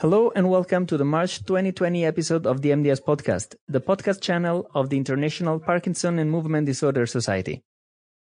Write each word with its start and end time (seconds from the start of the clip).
Hello 0.00 0.32
and 0.34 0.50
welcome 0.50 0.86
to 0.86 0.96
the 0.96 1.04
March 1.04 1.44
2020 1.44 2.04
episode 2.04 2.48
of 2.48 2.62
the 2.62 2.70
MDS 2.70 3.00
podcast, 3.00 3.54
the 3.68 3.80
podcast 3.80 4.20
channel 4.20 4.68
of 4.74 4.90
the 4.90 4.96
International 4.96 5.60
Parkinson 5.60 6.18
and 6.18 6.32
Movement 6.32 6.66
Disorder 6.66 7.06
Society. 7.06 7.62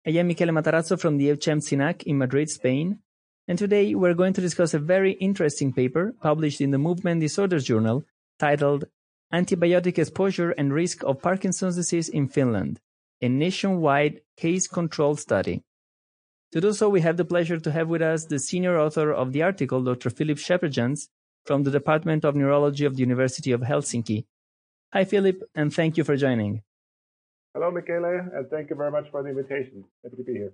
I 0.05 0.09
am 0.09 0.27
Michele 0.27 0.49
Matarazzo 0.49 0.99
from 0.99 1.15
the 1.15 1.29
EUCEM 1.29 1.61
CINAC 1.61 2.03
in 2.03 2.17
Madrid, 2.17 2.49
Spain, 2.49 2.99
and 3.47 3.57
today 3.57 3.95
we're 3.95 4.13
going 4.13 4.33
to 4.33 4.41
discuss 4.41 4.73
a 4.73 4.79
very 4.79 5.13
interesting 5.13 5.71
paper 5.71 6.13
published 6.21 6.59
in 6.59 6.71
the 6.71 6.77
Movement 6.77 7.21
Disorders 7.21 7.63
Journal 7.63 8.03
titled 8.37 8.83
Antibiotic 9.33 9.97
Exposure 9.97 10.51
and 10.51 10.73
Risk 10.73 11.05
of 11.05 11.21
Parkinson's 11.21 11.77
Disease 11.77 12.09
in 12.09 12.27
Finland, 12.27 12.81
a 13.21 13.29
nationwide 13.29 14.19
case 14.35 14.67
control 14.67 15.15
study. 15.15 15.63
To 16.51 16.59
do 16.59 16.73
so, 16.73 16.89
we 16.89 16.99
have 16.99 17.15
the 17.15 17.23
pleasure 17.23 17.61
to 17.61 17.71
have 17.71 17.87
with 17.87 18.01
us 18.01 18.25
the 18.25 18.39
senior 18.39 18.77
author 18.77 19.13
of 19.13 19.31
the 19.31 19.41
article, 19.41 19.81
Dr. 19.81 20.09
Filip 20.09 20.37
Scheperjans, 20.37 21.07
from 21.45 21.63
the 21.63 21.71
Department 21.71 22.25
of 22.25 22.35
Neurology 22.35 22.85
of 22.85 22.95
the 22.95 23.01
University 23.01 23.51
of 23.51 23.61
Helsinki. 23.61 24.25
Hi, 24.93 25.05
Filip, 25.05 25.43
and 25.55 25.73
thank 25.73 25.97
you 25.97 26.03
for 26.03 26.17
joining. 26.17 26.61
Hello, 27.53 27.71
Michele, 27.71 28.29
and 28.33 28.49
thank 28.49 28.69
you 28.69 28.75
very 28.75 28.91
much 28.91 29.09
for 29.11 29.23
the 29.23 29.29
invitation. 29.29 29.83
Happy 30.03 30.17
to 30.17 30.23
be 30.23 30.33
here. 30.33 30.53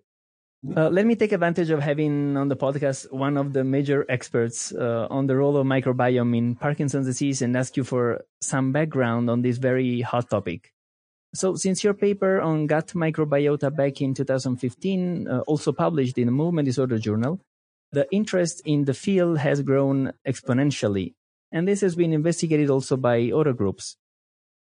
Uh, 0.75 0.89
let 0.89 1.05
me 1.05 1.15
take 1.15 1.31
advantage 1.31 1.69
of 1.69 1.79
having 1.79 2.35
on 2.35 2.47
the 2.47 2.55
podcast 2.55 3.11
one 3.11 3.37
of 3.37 3.53
the 3.53 3.63
major 3.63 4.05
experts 4.09 4.73
uh, 4.73 5.07
on 5.09 5.27
the 5.27 5.35
role 5.35 5.55
of 5.55 5.67
microbiome 5.67 6.35
in 6.35 6.55
Parkinson's 6.55 7.05
disease 7.05 7.43
and 7.43 7.55
ask 7.55 7.77
you 7.77 7.83
for 7.83 8.25
some 8.41 8.71
background 8.71 9.29
on 9.29 9.43
this 9.43 9.57
very 9.57 10.01
hot 10.01 10.29
topic. 10.29 10.73
So, 11.35 11.55
since 11.55 11.83
your 11.83 11.93
paper 11.93 12.41
on 12.41 12.65
gut 12.65 12.87
microbiota 12.95 13.75
back 13.75 14.01
in 14.01 14.15
2015, 14.15 15.27
uh, 15.27 15.39
also 15.41 15.71
published 15.71 16.17
in 16.17 16.25
the 16.25 16.31
Movement 16.31 16.65
Disorder 16.65 16.97
Journal, 16.97 17.39
the 17.91 18.07
interest 18.11 18.61
in 18.65 18.85
the 18.85 18.93
field 18.93 19.39
has 19.39 19.61
grown 19.61 20.13
exponentially, 20.27 21.13
and 21.51 21.67
this 21.67 21.81
has 21.81 21.95
been 21.95 22.13
investigated 22.13 22.69
also 22.69 22.97
by 22.97 23.31
other 23.33 23.53
groups. 23.53 23.97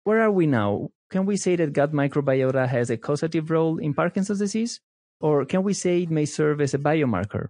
Where 0.05 0.20
are 0.20 0.30
we 0.30 0.47
now? 0.47 0.91
Can 1.10 1.27
we 1.27 1.36
say 1.36 1.56
that 1.56 1.72
gut 1.72 1.92
microbiota 1.92 2.66
has 2.69 2.91
a 2.91 2.97
causative 2.97 3.50
role 3.50 3.78
in 3.78 3.94
Parkinson's 3.94 4.41
disease? 4.41 4.80
Or 5.20 5.44
can 5.44 5.62
we 5.62 5.72
say 5.72 6.02
it 6.02 6.10
may 6.10 6.24
serve 6.24 6.60
as 6.60 6.74
a 6.74 6.78
biomarker? 6.78 7.48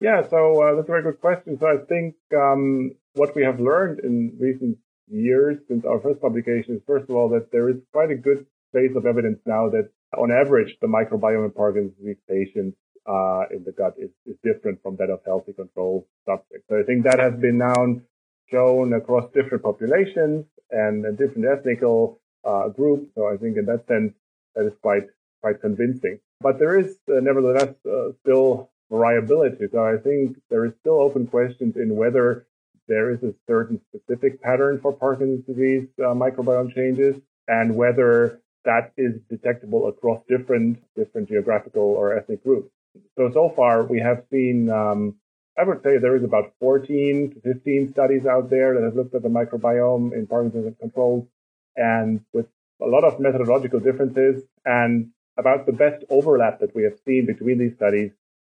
Yeah, 0.00 0.22
so 0.28 0.62
uh, 0.62 0.76
that's 0.76 0.88
a 0.88 0.92
very 0.92 1.02
good 1.02 1.20
question. 1.20 1.58
So 1.60 1.66
I 1.66 1.76
think 1.86 2.14
um, 2.34 2.92
what 3.14 3.34
we 3.36 3.42
have 3.42 3.60
learned 3.60 4.00
in 4.00 4.32
recent 4.38 4.78
years 5.08 5.58
since 5.68 5.84
our 5.84 6.00
first 6.00 6.20
publication 6.20 6.76
is, 6.76 6.82
first 6.86 7.10
of 7.10 7.16
all, 7.16 7.28
that 7.30 7.52
there 7.52 7.68
is 7.68 7.76
quite 7.92 8.10
a 8.10 8.14
good 8.14 8.46
base 8.72 8.92
of 8.96 9.04
evidence 9.04 9.38
now 9.46 9.68
that 9.70 9.90
on 10.16 10.30
average, 10.32 10.76
the 10.80 10.86
microbiome 10.86 11.44
in 11.44 11.50
Parkinson's 11.50 11.96
disease 11.98 12.16
patients 12.28 12.76
uh, 13.08 13.44
in 13.50 13.64
the 13.64 13.72
gut 13.72 13.94
is, 13.98 14.10
is 14.26 14.36
different 14.42 14.82
from 14.82 14.96
that 14.96 15.10
of 15.10 15.20
healthy 15.24 15.52
control 15.52 16.06
subjects. 16.26 16.66
So 16.68 16.78
I 16.78 16.82
think 16.82 17.04
that 17.04 17.20
has 17.20 17.34
been 17.34 17.58
now 17.58 18.00
shown 18.50 18.92
across 18.92 19.30
different 19.32 19.62
populations 19.62 20.44
and, 20.70 21.04
different 21.16 21.46
ethnical 21.46 22.20
uh, 22.44 22.68
groups. 22.68 23.06
So 23.14 23.26
I 23.26 23.36
think 23.36 23.56
in 23.56 23.66
that 23.66 23.86
sense, 23.86 24.12
that 24.54 24.66
is 24.66 24.72
quite 24.82 25.04
quite 25.42 25.60
convincing. 25.60 26.18
But 26.40 26.58
there 26.58 26.78
is 26.78 26.96
uh, 27.08 27.20
nevertheless 27.20 27.74
uh, 27.88 28.12
still 28.22 28.70
variability. 28.90 29.66
So 29.72 29.84
I 29.84 29.96
think 30.02 30.36
there 30.50 30.64
is 30.64 30.72
still 30.80 31.00
open 31.00 31.26
questions 31.26 31.76
in 31.76 31.96
whether 31.96 32.46
there 32.88 33.10
is 33.10 33.22
a 33.22 33.34
certain 33.48 33.80
specific 33.88 34.40
pattern 34.42 34.80
for 34.80 34.92
Parkinson's 34.92 35.44
disease 35.44 35.88
uh, 35.98 36.14
microbiome 36.14 36.74
changes 36.74 37.16
and 37.48 37.74
whether 37.74 38.40
that 38.64 38.92
is 38.96 39.14
detectable 39.30 39.88
across 39.88 40.20
different 40.28 40.78
different 40.96 41.28
geographical 41.28 41.82
or 41.82 42.16
ethnic 42.16 42.42
groups. 42.42 42.70
So, 43.16 43.30
so 43.32 43.52
far 43.54 43.84
we 43.84 44.00
have 44.00 44.24
seen, 44.30 44.70
um, 44.70 45.16
I 45.58 45.64
would 45.64 45.82
say 45.82 45.98
there 45.98 46.16
is 46.16 46.24
about 46.24 46.52
14 46.60 47.34
to 47.34 47.40
15 47.40 47.92
studies 47.92 48.26
out 48.26 48.50
there 48.50 48.74
that 48.74 48.84
have 48.84 48.96
looked 48.96 49.14
at 49.14 49.22
the 49.22 49.28
microbiome 49.28 50.12
in 50.12 50.26
Parkinson's 50.26 50.76
controls 50.80 51.26
and 51.76 52.20
with 52.32 52.46
a 52.82 52.86
lot 52.86 53.04
of 53.04 53.20
methodological 53.20 53.80
differences 53.80 54.42
and 54.64 55.10
about 55.38 55.66
the 55.66 55.72
best 55.72 56.04
overlap 56.10 56.60
that 56.60 56.74
we 56.74 56.84
have 56.84 56.98
seen 57.06 57.26
between 57.26 57.58
these 57.58 57.74
studies 57.76 58.10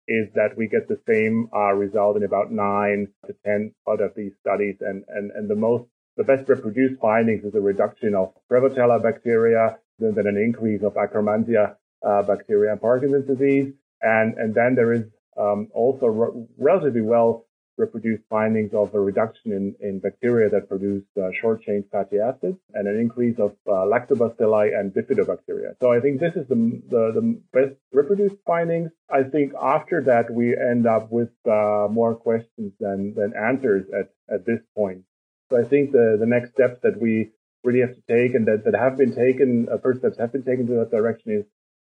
is 0.07 0.29
that 0.35 0.55
we 0.55 0.67
get 0.67 0.87
the 0.87 0.99
same 1.07 1.49
uh, 1.53 1.73
result 1.73 2.15
in 2.15 2.23
about 2.23 2.51
nine 2.51 3.09
to 3.25 3.35
10 3.45 3.73
out 3.89 4.01
of 4.01 4.13
these 4.15 4.31
studies. 4.39 4.75
And, 4.79 5.03
and, 5.09 5.31
and 5.31 5.49
the 5.49 5.55
most, 5.55 5.85
the 6.15 6.23
best 6.23 6.47
reproduced 6.47 7.01
findings 7.01 7.43
is 7.43 7.53
a 7.55 7.59
reduction 7.59 8.15
of 8.15 8.33
Prevotella 8.49 9.01
bacteria, 9.03 9.77
then 9.99 10.15
an 10.17 10.37
increase 10.37 10.81
of 10.83 10.93
Akkermansia 10.93 11.75
uh, 12.07 12.21
bacteria 12.23 12.73
in 12.73 12.79
Parkinson's 12.79 13.27
disease. 13.27 13.73
And, 14.01 14.37
and 14.37 14.53
then 14.53 14.75
there 14.75 14.93
is 14.93 15.03
um, 15.37 15.67
also 15.73 16.05
re- 16.07 16.45
relatively 16.57 17.01
well 17.01 17.47
reproduced 17.77 18.23
findings 18.29 18.73
of 18.73 18.93
a 18.93 18.99
reduction 18.99 19.51
in, 19.51 19.75
in 19.79 19.99
bacteria 19.99 20.49
that 20.49 20.67
produce 20.67 21.03
uh, 21.21 21.29
short 21.39 21.61
chain 21.61 21.83
fatty 21.91 22.17
acids 22.19 22.57
and 22.73 22.87
an 22.87 22.99
increase 22.99 23.37
of 23.39 23.51
uh, 23.67 23.85
lactobacilli 23.85 24.77
and 24.77 24.91
bifidobacteria. 24.93 25.75
So 25.79 25.93
I 25.93 25.99
think 25.99 26.19
this 26.19 26.35
is 26.35 26.47
the, 26.47 26.81
the, 26.89 27.11
the, 27.13 27.41
best 27.53 27.75
reproduced 27.91 28.37
findings. 28.45 28.91
I 29.09 29.23
think 29.23 29.53
after 29.61 30.03
that 30.05 30.31
we 30.31 30.57
end 30.57 30.87
up 30.87 31.11
with 31.11 31.29
uh, 31.45 31.87
more 31.89 32.15
questions 32.15 32.73
than, 32.79 33.13
than 33.13 33.33
answers 33.35 33.85
at, 33.97 34.09
at 34.33 34.45
this 34.45 34.59
point. 34.75 35.03
So 35.51 35.59
I 35.59 35.63
think 35.63 35.91
the, 35.91 36.17
the 36.19 36.25
next 36.25 36.51
steps 36.51 36.79
that 36.83 36.99
we 36.99 37.29
really 37.63 37.81
have 37.81 37.95
to 37.95 38.01
take 38.07 38.33
and 38.35 38.47
that, 38.47 38.63
that 38.65 38.75
have 38.75 38.97
been 38.97 39.13
taken, 39.13 39.67
uh, 39.71 39.77
first 39.77 39.99
steps 39.99 40.17
have 40.17 40.31
been 40.31 40.43
taken 40.43 40.67
to 40.67 40.73
that 40.75 40.91
direction 40.91 41.31
is 41.31 41.45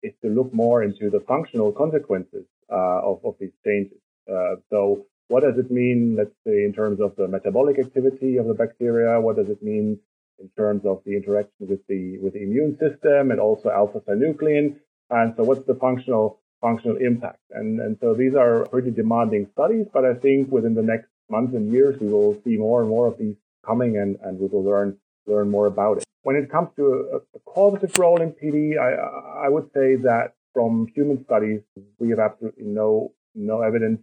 is 0.03 0.13
to 0.23 0.29
look 0.29 0.53
more 0.53 0.83
into 0.83 1.11
the 1.11 1.21
functional 1.21 1.73
consequences 1.73 2.45
uh, 2.73 3.01
of, 3.11 3.21
of 3.25 3.35
these 3.41 3.53
changes. 3.65 3.99
Uh, 4.31 4.57
so 4.71 5.07
what 5.29 5.43
does 5.43 5.59
it 5.59 5.71
mean, 5.71 6.17
let's 6.17 6.35
say, 6.47 6.65
in 6.65 6.73
terms 6.73 7.01
of 7.01 7.15
the 7.17 7.29
metabolic 7.29 7.79
activity 7.79 8.37
of 8.37 8.47
the 8.47 8.55
bacteria? 8.55 9.21
What 9.21 9.37
does 9.37 9.49
it 9.49 9.63
mean 9.63 9.99
in 10.39 10.49
terms 10.57 10.83
of 10.85 11.03
the 11.05 11.17
interaction 11.17 11.69
with 11.69 11.87
the 11.87 12.19
with 12.19 12.33
the 12.33 12.43
immune 12.43 12.79
system 12.79 13.31
and 13.31 13.39
also 13.39 13.71
alpha-synuclein? 13.71 14.77
And 15.11 15.35
so 15.37 15.45
what's 15.45 15.65
the 15.67 15.77
functional 15.77 16.41
functional 16.61 16.97
impact? 16.97 17.43
And 17.51 17.81
and 17.81 17.97
so 18.01 18.15
these 18.15 18.35
are 18.35 18.67
pretty 18.67 18.91
demanding 18.91 19.49
studies, 19.53 19.87
but 19.93 20.05
I 20.05 20.15
think 20.15 20.51
within 20.51 20.75
the 20.75 20.83
next 20.83 21.09
months 21.29 21.55
and 21.55 21.73
years 21.73 22.01
we 22.01 22.09
will 22.09 22.41
see 22.43 22.57
more 22.57 22.81
and 22.81 22.89
more 22.89 23.07
of 23.07 23.17
these 23.19 23.37
coming 23.65 23.99
and, 23.99 24.17
and 24.23 24.39
we 24.39 24.49
will 24.49 24.65
learn 24.65 24.99
learn 25.31 25.51
more 25.51 25.67
about 25.67 25.99
it. 25.99 26.05
When 26.23 26.37
it 26.37 26.51
comes 26.51 26.69
to 26.77 26.85
a, 26.87 27.17
a 27.37 27.41
causative 27.47 27.99
role 27.99 28.21
in 28.21 28.33
PD, 28.33 28.79
I, 28.79 29.47
I 29.47 29.49
would 29.49 29.71
say 29.73 29.97
that 29.97 30.35
from 30.53 30.89
human 30.95 31.25
studies, 31.25 31.61
we 31.99 32.11
have 32.11 32.19
absolutely 32.19 32.65
no, 32.65 33.13
no 33.35 33.63
evidence 33.63 34.01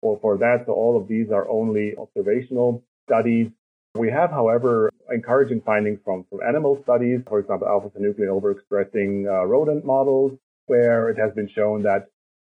for, 0.00 0.18
for 0.20 0.36
that. 0.38 0.64
So 0.66 0.72
all 0.72 0.96
of 1.00 1.08
these 1.08 1.30
are 1.30 1.48
only 1.48 1.96
observational 1.96 2.84
studies. 3.08 3.50
We 3.94 4.10
have, 4.10 4.30
however, 4.30 4.90
encouraging 5.10 5.62
findings 5.62 5.98
from, 6.04 6.24
from 6.30 6.40
animal 6.46 6.80
studies, 6.82 7.20
for 7.26 7.40
example, 7.40 7.66
alpha-synuclein 7.66 8.28
overexpressing 8.28 9.26
uh, 9.26 9.46
rodent 9.46 9.84
models, 9.84 10.38
where 10.66 11.08
it 11.08 11.18
has 11.18 11.32
been 11.32 11.48
shown 11.48 11.82
that 11.82 12.08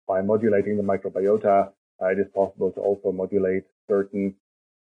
by 0.06 0.22
modulating 0.22 0.76
the 0.76 0.82
microbiota, 0.82 1.70
uh, 2.00 2.06
it 2.06 2.18
is 2.18 2.26
possible 2.34 2.70
to 2.72 2.80
also 2.80 3.12
modulate 3.12 3.64
certain 3.88 4.34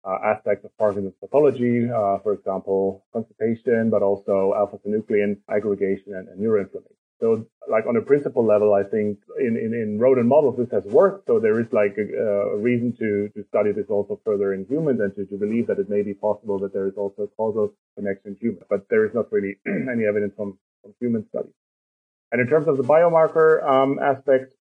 uh, 0.08 0.20
aspects 0.24 0.64
of 0.64 0.76
Parkinson's 0.78 1.16
pathology, 1.20 1.90
uh, 1.90 2.20
for 2.20 2.34
example, 2.34 3.06
constipation, 3.12 3.90
but 3.90 4.02
also 4.02 4.54
alpha-synuclein 4.56 5.38
aggregation 5.50 6.16
and, 6.16 6.30
and 6.30 6.40
neuroinflammation. 6.40 6.96
So, 7.20 7.48
like 7.70 7.86
on 7.88 7.96
a 7.98 8.02
principle 8.02 8.46
level, 8.46 8.74
I 8.74 8.84
think 8.84 9.18
in, 9.40 9.58
in, 9.58 9.74
in 9.74 10.00
rodent 10.00 10.28
models 10.28 10.56
this 10.58 10.70
has 10.72 10.84
worked. 10.86 11.26
So 11.26 11.40
there 11.40 11.60
is 11.60 11.66
like 11.72 11.98
a, 11.98 12.06
a, 12.54 12.58
reason 12.58 12.96
to, 13.00 13.30
to 13.36 13.44
study 13.50 13.72
this 13.72 13.88
also 13.90 14.22
further 14.24 14.54
in 14.54 14.66
humans 14.70 15.02
and 15.02 15.14
to, 15.16 15.26
to 15.26 15.36
believe 15.36 15.66
that 15.68 15.80
it 15.80 15.90
may 15.90 16.04
be 16.04 16.14
possible 16.14 16.60
that 16.60 16.74
there 16.74 16.88
is 16.88 16.94
also 16.96 17.24
a 17.24 17.28
causal 17.30 17.74
connection 17.96 18.32
in 18.32 18.38
humans. 18.40 18.64
But 18.70 18.88
there 18.90 19.04
is 19.06 19.16
not 19.16 19.32
really 19.32 19.58
any 19.68 20.06
evidence 20.06 20.34
from, 20.38 20.60
from 20.84 20.94
human 21.00 21.28
studies. 21.30 21.54
And 22.32 22.40
in 22.40 22.48
terms 22.48 22.68
of 22.68 22.78
the 22.78 22.84
biomarker 22.84 23.68
um, 23.68 24.00
aspect, 24.00 24.54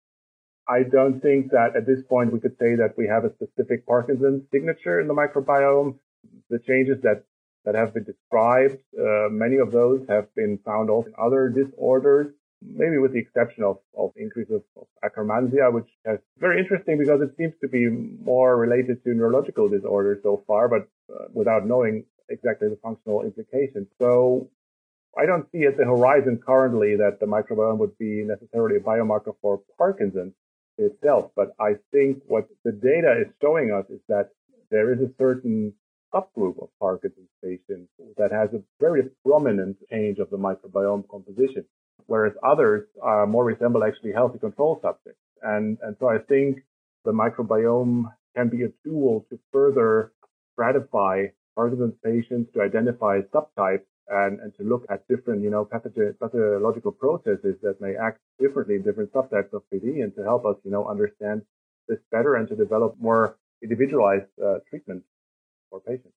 I 0.67 0.83
don't 0.83 1.21
think 1.21 1.51
that 1.51 1.75
at 1.75 1.85
this 1.85 2.01
point 2.09 2.33
we 2.33 2.39
could 2.39 2.57
say 2.59 2.75
that 2.75 2.95
we 2.97 3.07
have 3.07 3.23
a 3.23 3.33
specific 3.35 3.85
Parkinson's 3.85 4.43
signature 4.51 4.99
in 4.99 5.07
the 5.07 5.13
microbiome. 5.13 5.95
The 6.49 6.59
changes 6.59 7.01
that 7.03 7.23
that 7.65 7.75
have 7.75 7.93
been 7.93 8.03
described, 8.03 8.77
uh, 8.99 9.27
many 9.29 9.57
of 9.57 9.71
those 9.71 10.05
have 10.07 10.33
been 10.35 10.59
found 10.63 10.89
also 10.89 11.07
in 11.07 11.13
other 11.19 11.49
disorders, 11.49 12.27
maybe 12.61 12.99
with 12.99 13.13
the 13.13 13.19
exception 13.19 13.63
of, 13.63 13.77
of 13.97 14.11
increase 14.17 14.49
of, 14.51 14.61
of 14.77 14.87
Akkermansia, 15.03 15.73
which 15.73 15.87
is 16.05 16.19
very 16.37 16.59
interesting 16.59 16.99
because 16.99 17.21
it 17.21 17.35
seems 17.37 17.53
to 17.61 17.67
be 17.67 17.89
more 17.89 18.55
related 18.57 19.03
to 19.03 19.13
neurological 19.15 19.67
disorders 19.67 20.19
so 20.21 20.43
far, 20.45 20.67
but 20.67 20.87
uh, 21.11 21.25
without 21.33 21.65
knowing 21.65 22.05
exactly 22.29 22.69
the 22.69 22.77
functional 22.83 23.23
implications. 23.23 23.87
So 23.99 24.49
I 25.17 25.25
don't 25.25 25.47
see 25.51 25.63
at 25.63 25.77
the 25.77 25.85
horizon 25.85 26.39
currently 26.45 26.95
that 26.97 27.19
the 27.19 27.25
microbiome 27.25 27.77
would 27.79 27.97
be 27.97 28.23
necessarily 28.23 28.77
a 28.77 28.79
biomarker 28.79 29.33
for 29.41 29.61
Parkinson's 29.77 30.33
itself. 30.77 31.31
But 31.35 31.55
I 31.59 31.75
think 31.91 32.21
what 32.27 32.47
the 32.63 32.71
data 32.71 33.21
is 33.21 33.33
showing 33.41 33.71
us 33.71 33.85
is 33.89 33.99
that 34.07 34.29
there 34.71 34.93
is 34.93 34.99
a 34.99 35.11
certain 35.17 35.73
subgroup 36.13 36.61
of 36.61 36.69
Parkinson's 36.79 37.29
patients 37.43 37.89
that 38.17 38.31
has 38.31 38.49
a 38.53 38.61
very 38.79 39.03
prominent 39.25 39.77
change 39.91 40.19
of 40.19 40.29
the 40.29 40.37
microbiome 40.37 41.07
composition, 41.09 41.65
whereas 42.07 42.33
others 42.43 42.87
are 43.01 43.27
more 43.27 43.45
resemble 43.45 43.83
actually 43.83 44.13
healthy 44.13 44.39
control 44.39 44.79
subjects. 44.81 45.19
And, 45.41 45.77
and 45.81 45.95
so 45.99 46.07
I 46.07 46.17
think 46.19 46.59
the 47.03 47.11
microbiome 47.11 48.05
can 48.35 48.49
be 48.49 48.63
a 48.63 48.69
tool 48.83 49.25
to 49.29 49.39
further 49.51 50.11
stratify 50.57 51.31
Parkinson's 51.55 51.95
patients, 52.03 52.51
to 52.53 52.61
identify 52.61 53.21
subtypes, 53.33 53.85
and, 54.09 54.39
and 54.39 54.55
to 54.57 54.63
look 54.63 54.85
at 54.89 55.07
different, 55.07 55.41
you 55.41 55.49
know, 55.49 55.65
pathological 55.65 56.91
processes 56.91 57.55
that 57.61 57.81
may 57.81 57.95
act 57.95 58.19
differently 58.39 58.75
in 58.75 58.83
different 58.83 59.11
subtypes 59.11 59.53
of 59.53 59.63
PD 59.73 60.03
and 60.03 60.13
to 60.15 60.23
help 60.23 60.45
us, 60.45 60.55
you 60.63 60.71
know, 60.71 60.87
understand 60.87 61.41
this 61.87 61.99
better 62.11 62.35
and 62.35 62.47
to 62.49 62.55
develop 62.55 62.95
more 62.99 63.37
individualized 63.61 64.29
uh, 64.43 64.55
treatment 64.69 65.03
for 65.69 65.79
patients. 65.79 66.13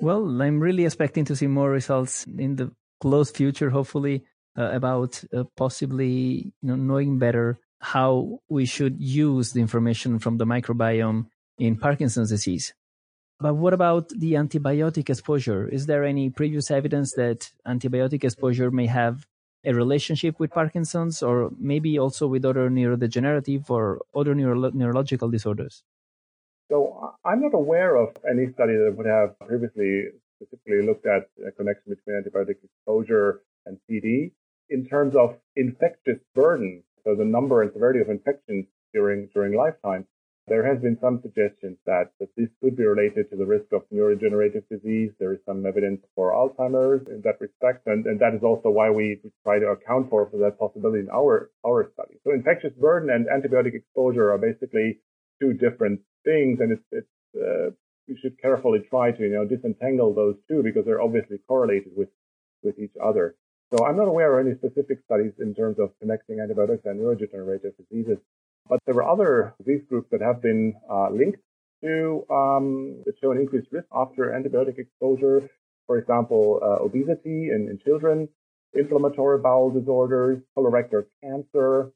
Well, 0.00 0.42
I'm 0.42 0.60
really 0.60 0.84
expecting 0.84 1.24
to 1.26 1.36
see 1.36 1.46
more 1.46 1.70
results 1.70 2.26
in 2.26 2.56
the 2.56 2.72
close 3.00 3.30
future, 3.30 3.70
hopefully, 3.70 4.24
uh, 4.58 4.70
about 4.72 5.22
uh, 5.36 5.44
possibly 5.56 6.52
you 6.62 6.68
know, 6.68 6.76
knowing 6.76 7.18
better 7.18 7.58
how 7.80 8.40
we 8.48 8.64
should 8.64 9.00
use 9.00 9.52
the 9.52 9.60
information 9.60 10.18
from 10.18 10.38
the 10.38 10.46
microbiome 10.46 11.26
in 11.58 11.76
Parkinson's 11.76 12.30
disease. 12.30 12.74
But 13.42 13.54
what 13.54 13.74
about 13.74 14.08
the 14.10 14.34
antibiotic 14.34 15.10
exposure? 15.10 15.68
Is 15.68 15.86
there 15.86 16.04
any 16.04 16.30
previous 16.30 16.70
evidence 16.70 17.14
that 17.14 17.50
antibiotic 17.66 18.22
exposure 18.22 18.70
may 18.70 18.86
have 18.86 19.26
a 19.64 19.74
relationship 19.74 20.38
with 20.38 20.52
Parkinson's 20.52 21.24
or 21.24 21.50
maybe 21.58 21.98
also 21.98 22.28
with 22.28 22.44
other 22.44 22.70
neurodegenerative 22.70 23.68
or 23.68 24.00
other 24.14 24.36
neuro- 24.36 24.70
neurological 24.70 25.28
disorders? 25.28 25.82
So 26.70 27.14
I'm 27.24 27.40
not 27.42 27.54
aware 27.54 27.96
of 27.96 28.16
any 28.30 28.52
study 28.52 28.74
that 28.74 28.94
would 28.96 29.06
have 29.06 29.36
previously 29.40 30.04
specifically 30.36 30.86
looked 30.86 31.06
at 31.06 31.28
a 31.46 31.50
connection 31.50 31.94
between 31.94 32.22
antibiotic 32.22 32.58
exposure 32.62 33.42
and 33.66 33.76
PD. 33.90 34.30
In 34.70 34.86
terms 34.86 35.16
of 35.16 35.36
infectious 35.56 36.18
burden, 36.34 36.84
so 37.04 37.16
the 37.16 37.24
number 37.24 37.62
and 37.62 37.72
severity 37.72 38.00
of 38.00 38.08
infections 38.08 38.66
during 38.94 39.28
during 39.34 39.54
lifetime, 39.54 40.06
there 40.52 40.68
has 40.68 40.82
been 40.82 40.98
some 41.00 41.18
suggestions 41.22 41.78
that, 41.86 42.12
that 42.20 42.28
this 42.36 42.50
could 42.60 42.76
be 42.76 42.84
related 42.84 43.30
to 43.30 43.36
the 43.36 43.46
risk 43.46 43.72
of 43.72 43.88
neurodegenerative 43.88 44.68
disease. 44.68 45.10
There 45.18 45.32
is 45.32 45.40
some 45.46 45.64
evidence 45.64 46.02
for 46.14 46.30
Alzheimer's 46.30 47.08
in 47.08 47.22
that 47.24 47.40
respect. 47.40 47.86
And, 47.86 48.04
and 48.04 48.20
that 48.20 48.34
is 48.36 48.42
also 48.42 48.68
why 48.68 48.90
we 48.90 49.18
try 49.44 49.58
to 49.60 49.68
account 49.68 50.10
for, 50.10 50.28
for 50.28 50.36
that 50.44 50.58
possibility 50.58 51.00
in 51.00 51.08
our, 51.08 51.50
our 51.66 51.90
study. 51.94 52.20
So 52.22 52.32
infectious 52.34 52.74
burden 52.78 53.08
and 53.08 53.32
antibiotic 53.32 53.72
exposure 53.72 54.30
are 54.30 54.36
basically 54.36 55.00
two 55.40 55.54
different 55.54 56.00
things. 56.22 56.60
And 56.60 56.72
it's, 56.76 56.88
it's, 56.92 57.16
uh, 57.34 57.72
you 58.06 58.18
should 58.20 58.36
carefully 58.38 58.80
try 58.90 59.10
to, 59.10 59.22
you 59.22 59.32
know, 59.32 59.46
disentangle 59.48 60.12
those 60.12 60.36
two 60.48 60.62
because 60.62 60.84
they're 60.84 61.00
obviously 61.00 61.38
correlated 61.48 61.92
with, 61.96 62.10
with 62.62 62.78
each 62.78 62.92
other. 63.02 63.36
So 63.72 63.86
I'm 63.86 63.96
not 63.96 64.08
aware 64.08 64.38
of 64.38 64.46
any 64.46 64.54
specific 64.58 64.98
studies 65.06 65.32
in 65.38 65.54
terms 65.54 65.78
of 65.78 65.96
connecting 65.98 66.40
antibiotics 66.40 66.84
and 66.84 67.00
neurodegenerative 67.00 67.72
diseases. 67.80 68.18
But 68.68 68.80
there 68.86 68.94
were 68.94 69.08
other 69.08 69.54
disease 69.58 69.82
groups 69.88 70.08
that 70.12 70.20
have 70.20 70.40
been 70.40 70.74
uh, 70.90 71.10
linked 71.10 71.40
to 71.82 72.24
um, 72.30 73.02
that 73.04 73.14
show 73.20 73.32
an 73.32 73.38
increased 73.38 73.68
risk 73.72 73.86
after 73.92 74.30
antibiotic 74.30 74.78
exposure. 74.78 75.48
For 75.86 75.98
example, 75.98 76.60
uh, 76.62 76.84
obesity 76.84 77.50
in, 77.50 77.68
in 77.68 77.78
children, 77.84 78.28
inflammatory 78.72 79.38
bowel 79.38 79.70
disorders, 79.70 80.40
colorectal 80.56 81.04
cancer, 81.22 81.92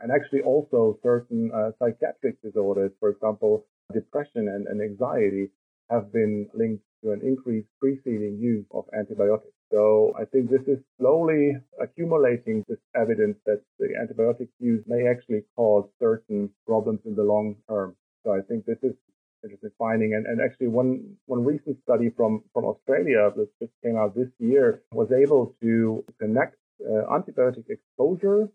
and 0.00 0.10
actually 0.10 0.40
also 0.42 0.98
certain 1.02 1.50
uh, 1.54 1.70
psychiatric 1.78 2.40
disorders, 2.42 2.90
for 2.98 3.10
example, 3.10 3.66
depression 3.92 4.48
and, 4.48 4.66
and 4.66 4.80
anxiety, 4.80 5.50
have 5.92 6.12
been 6.12 6.48
linked 6.54 6.84
to 7.02 7.12
an 7.12 7.20
increased 7.22 7.68
preceding 7.80 8.38
use 8.40 8.64
of 8.72 8.84
antibiotics. 8.98 9.52
So 9.72 10.12
I 10.20 10.24
think 10.24 10.50
this 10.50 10.66
is 10.66 10.78
slowly 10.98 11.56
accumulating 11.80 12.64
this 12.68 12.78
evidence 12.94 13.36
that 13.46 13.62
the 13.78 13.88
antibiotic 14.02 14.48
use 14.58 14.82
may 14.86 15.08
actually 15.08 15.42
cause 15.56 15.86
certain 16.00 16.50
problems 16.66 17.00
in 17.04 17.14
the 17.14 17.22
long 17.22 17.56
term. 17.68 17.96
So 18.24 18.32
I 18.32 18.40
think 18.48 18.64
this 18.66 18.78
is 18.82 18.94
interesting 19.42 19.70
finding. 19.78 20.14
And, 20.14 20.26
and 20.26 20.40
actually 20.40 20.68
one, 20.68 21.16
one 21.26 21.44
recent 21.44 21.76
study 21.82 22.10
from, 22.16 22.42
from 22.52 22.64
Australia 22.64 23.30
that 23.36 23.48
just 23.60 23.72
came 23.82 23.96
out 23.96 24.14
this 24.14 24.28
year 24.38 24.82
was 24.92 25.10
able 25.10 25.54
to 25.62 26.04
connect 26.20 26.56
uh, 26.84 27.04
antibiotic 27.10 27.64
exposure 27.68 28.48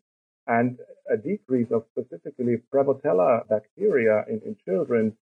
and 0.48 0.78
a 1.12 1.18
decrease 1.18 1.68
of 1.72 1.84
specifically 1.92 2.58
Prevotella 2.74 3.48
bacteria 3.50 4.24
in, 4.30 4.42
in 4.46 4.56
children 4.66 5.18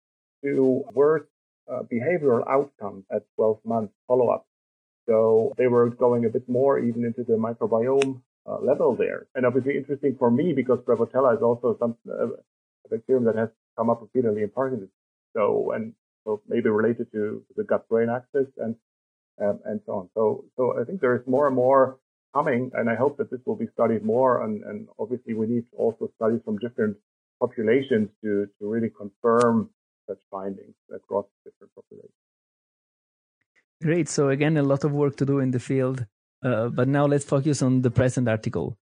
to 0.44 0.84
worse 0.94 1.28
uh, 1.72 1.82
behavioral 1.92 2.48
outcomes 2.48 3.04
at 3.12 3.24
12 3.36 3.60
months 3.66 3.94
follow-up. 4.08 4.46
So 5.08 5.54
they 5.58 5.68
were 5.68 5.90
going 5.90 6.26
a 6.26 6.30
bit 6.30 6.48
more 6.48 6.80
even 6.80 7.06
into 7.06 7.24
the 7.24 7.34
microbiome 7.34 8.22
uh, 8.48 8.60
level 8.60 8.96
there. 8.96 9.28
And 9.36 9.46
obviously 9.46 9.78
interesting 9.78 10.16
for 10.18 10.32
me 10.32 10.54
because 10.54 10.80
Prevotella 10.80 11.36
is 11.36 11.42
also 11.42 11.78
some 11.80 11.96
uh, 12.10 12.28
a 12.86 12.90
bacterium 12.90 13.26
that 13.26 13.36
has 13.36 13.50
come 13.78 13.90
up 13.90 14.02
repeatedly 14.02 14.44
in 14.44 14.50
Parkinson's. 14.50 14.90
So 15.36 15.72
and 15.72 15.94
so 16.26 16.42
maybe 16.48 16.70
related 16.70 17.12
to 17.14 17.44
the 17.56 17.64
gut-brain 17.64 18.10
axis 18.10 18.48
and 18.58 18.76
um, 19.42 19.60
and 19.66 19.82
so 19.86 19.92
on. 19.94 20.10
So 20.14 20.46
so 20.58 20.80
I 20.80 20.84
think 20.84 21.02
there's 21.02 21.26
more 21.28 21.48
and 21.48 21.56
more 21.56 21.98
coming, 22.34 22.72
and 22.74 22.90
I 22.90 22.96
hope 22.96 23.18
that 23.18 23.32
this 23.32 23.40
will 23.46 23.56
be 23.56 23.68
studied 23.74 24.04
more. 24.04 24.44
And, 24.44 24.64
and 24.64 24.88
obviously 25.00 25.34
we 25.34 25.48
need 25.48 25.66
also 25.78 26.12
studies 26.16 26.42
from 26.46 26.58
different 26.58 26.98
populations 27.40 28.10
to 28.24 28.48
to 28.60 28.68
really 28.68 28.90
confirm 28.90 29.70
such 30.12 30.24
findings 30.30 30.76
across 30.94 31.26
different 31.46 31.72
populations. 31.76 32.12
Great. 33.82 34.08
So 34.10 34.30
again, 34.30 34.58
a 34.58 34.64
lot 34.64 34.84
of 34.84 34.92
work 34.92 35.16
to 35.18 35.26
do 35.26 35.40
in 35.40 35.52
the 35.52 35.60
field. 35.60 36.06
Uh, 36.44 36.68
but 36.70 36.88
now 36.88 37.06
let's 37.06 37.26
focus 37.26 37.62
on 37.62 37.82
the 37.82 37.92
present 37.92 38.28
article. 38.28 38.78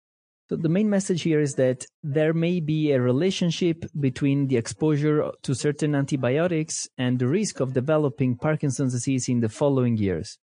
So 0.50 0.56
the 0.56 0.70
main 0.70 0.90
message 0.90 1.24
here 1.24 1.42
is 1.42 1.56
that 1.56 1.86
there 2.04 2.34
may 2.34 2.60
be 2.62 2.92
a 2.92 3.02
relationship 3.02 3.86
between 4.00 4.48
the 4.48 4.58
exposure 4.58 5.32
to 5.44 5.54
certain 5.54 5.94
antibiotics 5.94 6.88
and 6.98 7.20
the 7.20 7.28
risk 7.28 7.60
of 7.60 7.74
developing 7.74 8.38
Parkinson's 8.38 8.94
disease 8.94 9.28
in 9.28 9.42
the 9.42 9.50
following 9.50 9.98
years. 9.98 10.38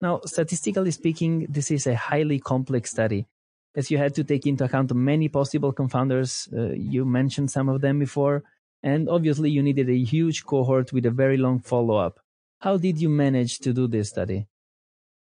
Now, 0.00 0.20
statistically 0.24 0.92
speaking, 0.92 1.46
this 1.48 1.70
is 1.70 1.86
a 1.86 1.96
highly 1.96 2.38
complex 2.38 2.90
study 2.90 3.26
as 3.76 3.90
you 3.90 3.98
had 3.98 4.14
to 4.14 4.24
take 4.24 4.46
into 4.46 4.64
account 4.64 4.94
many 4.94 5.28
possible 5.28 5.72
confounders. 5.72 6.46
Uh, 6.52 6.74
you 6.74 7.04
mentioned 7.04 7.50
some 7.50 7.68
of 7.68 7.80
them 7.80 7.98
before, 7.98 8.44
and 8.84 9.08
obviously 9.08 9.50
you 9.50 9.62
needed 9.62 9.88
a 9.88 10.04
huge 10.04 10.44
cohort 10.44 10.92
with 10.92 11.06
a 11.06 11.10
very 11.10 11.38
long 11.38 11.58
follow-up. 11.58 12.20
How 12.60 12.76
did 12.76 13.00
you 13.00 13.08
manage 13.08 13.58
to 13.60 13.72
do 13.72 13.88
this 13.88 14.10
study? 14.10 14.46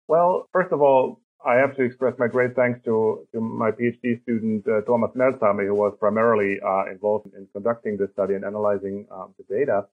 Well, 0.07 0.49
first 0.53 0.73
of 0.73 0.81
all, 0.81 1.21
I 1.45 1.55
have 1.57 1.77
to 1.77 1.83
express 1.83 2.15
my 2.19 2.29
great 2.29 2.55
thanks 2.55 2.81
to, 2.85 3.27
to 3.33 3.41
my 3.41 3.71
PhD 3.73 4.23
student, 4.23 4.67
uh, 4.67 4.83
Tuomas 4.87 5.15
Mertsalmi, 5.17 5.67
who 5.67 5.75
was 5.75 5.93
primarily 5.99 6.59
uh, 6.65 6.85
involved 6.91 7.27
in 7.37 7.49
conducting 7.53 7.97
this 7.97 8.11
study 8.13 8.35
and 8.35 8.45
analyzing 8.45 9.07
um, 9.11 9.35
the 9.39 9.45
data. 9.57 9.87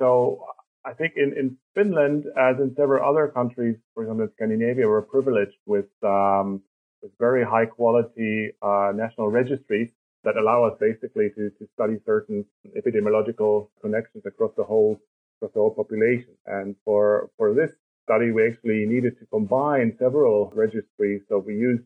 So 0.00 0.44
I 0.84 0.92
think 0.92 1.14
in, 1.16 1.36
in 1.36 1.56
Finland, 1.74 2.24
as 2.38 2.56
in 2.60 2.74
several 2.76 3.08
other 3.08 3.28
countries, 3.28 3.76
for 3.94 4.04
example, 4.04 4.26
in 4.26 4.32
Scandinavia, 4.36 4.86
we're 4.86 5.02
privileged 5.02 5.58
with, 5.66 5.90
um, 6.04 6.62
with 7.02 7.10
very 7.18 7.44
high 7.44 7.66
quality 7.66 8.52
uh, 8.62 8.92
national 8.94 9.28
registries 9.28 9.90
that 10.24 10.36
allow 10.36 10.64
us 10.64 10.76
basically 10.80 11.30
to, 11.30 11.50
to 11.50 11.68
study 11.74 11.96
certain 12.04 12.44
epidemiological 12.76 13.68
connections 13.80 14.24
across 14.26 14.52
the 14.56 14.64
whole 14.64 15.00
across 15.36 15.52
the 15.54 15.60
whole 15.60 15.74
population. 15.74 16.34
And 16.46 16.74
for, 16.84 17.30
for 17.36 17.54
this 17.54 17.70
study, 18.04 18.32
we 18.32 18.48
actually 18.48 18.86
needed 18.86 19.18
to 19.20 19.26
combine 19.26 19.96
several 19.98 20.52
registries. 20.54 21.22
So 21.28 21.38
we 21.38 21.54
used 21.54 21.84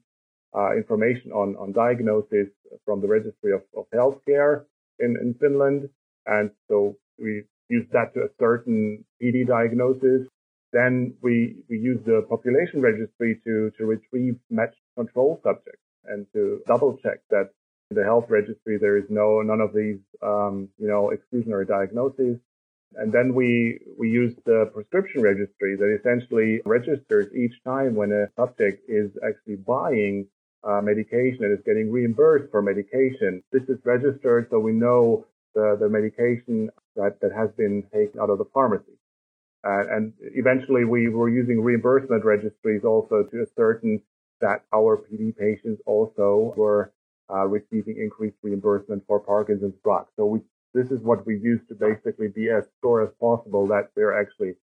uh, 0.56 0.76
information 0.76 1.32
on, 1.32 1.56
on 1.56 1.72
diagnosis 1.72 2.48
from 2.84 3.00
the 3.00 3.08
registry 3.08 3.52
of, 3.52 3.62
of 3.76 3.84
healthcare 3.94 4.64
in, 4.98 5.16
in 5.20 5.34
Finland. 5.40 5.88
And 6.26 6.50
so 6.68 6.96
we 7.18 7.44
used 7.68 7.90
that 7.92 8.14
to 8.14 8.20
a 8.20 8.28
certain 8.38 9.04
PD 9.22 9.46
diagnosis. 9.46 10.28
Then 10.72 11.14
we, 11.22 11.56
we 11.68 11.78
used 11.78 12.04
the 12.06 12.24
population 12.28 12.80
registry 12.80 13.40
to, 13.44 13.70
to 13.76 13.84
retrieve 13.84 14.36
matched 14.50 14.80
control 14.96 15.40
subjects 15.42 15.82
and 16.06 16.26
to 16.32 16.60
double 16.66 16.96
check 17.02 17.18
that 17.30 17.50
the 17.94 18.04
health 18.04 18.26
registry 18.28 18.78
there 18.78 18.96
is 18.96 19.04
no 19.08 19.42
none 19.42 19.60
of 19.60 19.72
these 19.74 19.98
um, 20.22 20.68
you 20.78 20.88
know 20.88 21.12
exclusionary 21.14 21.66
diagnoses 21.66 22.38
and 22.96 23.12
then 23.12 23.34
we, 23.34 23.80
we 23.98 24.10
use 24.10 24.34
the 24.44 24.70
prescription 24.72 25.22
registry 25.22 25.76
that 25.76 25.98
essentially 25.98 26.60
registers 26.64 27.32
each 27.34 27.54
time 27.64 27.94
when 27.94 28.12
a 28.12 28.26
subject 28.36 28.82
is 28.88 29.10
actually 29.26 29.56
buying 29.56 30.26
uh, 30.64 30.80
medication 30.80 31.44
and 31.44 31.52
is 31.58 31.64
getting 31.64 31.90
reimbursed 31.90 32.50
for 32.50 32.62
medication. 32.62 33.42
This 33.52 33.62
is 33.64 33.78
registered 33.84 34.48
so 34.50 34.58
we 34.58 34.72
know 34.72 35.26
the, 35.54 35.76
the 35.80 35.88
medication 35.88 36.70
that, 36.96 37.20
that 37.20 37.32
has 37.32 37.50
been 37.56 37.82
taken 37.92 38.20
out 38.20 38.30
of 38.30 38.38
the 38.38 38.44
pharmacy. 38.52 38.98
Uh, 39.64 39.84
and 39.90 40.12
eventually 40.34 40.84
we 40.84 41.08
were 41.08 41.28
using 41.28 41.60
reimbursement 41.62 42.24
registries 42.24 42.84
also 42.84 43.22
to 43.22 43.42
ascertain 43.42 44.02
that 44.40 44.64
our 44.74 44.98
PD 44.98 45.36
patients 45.36 45.80
also 45.86 46.52
were 46.56 46.92
uh, 47.32 47.46
receiving 47.46 47.96
increased 47.96 48.36
reimbursement 48.42 49.02
for 49.06 49.20
Parkinson's 49.20 49.74
drugs. 49.84 50.10
So 50.16 50.26
we 50.26 50.40
this 50.74 50.90
is 50.90 51.02
what 51.02 51.26
we 51.26 51.38
use 51.38 51.60
to 51.68 51.74
basically 51.74 52.28
be 52.28 52.48
as 52.48 52.64
sure 52.80 53.02
as 53.02 53.10
possible 53.20 53.66
that 53.66 53.90
we're 53.94 54.18
actually 54.18 54.54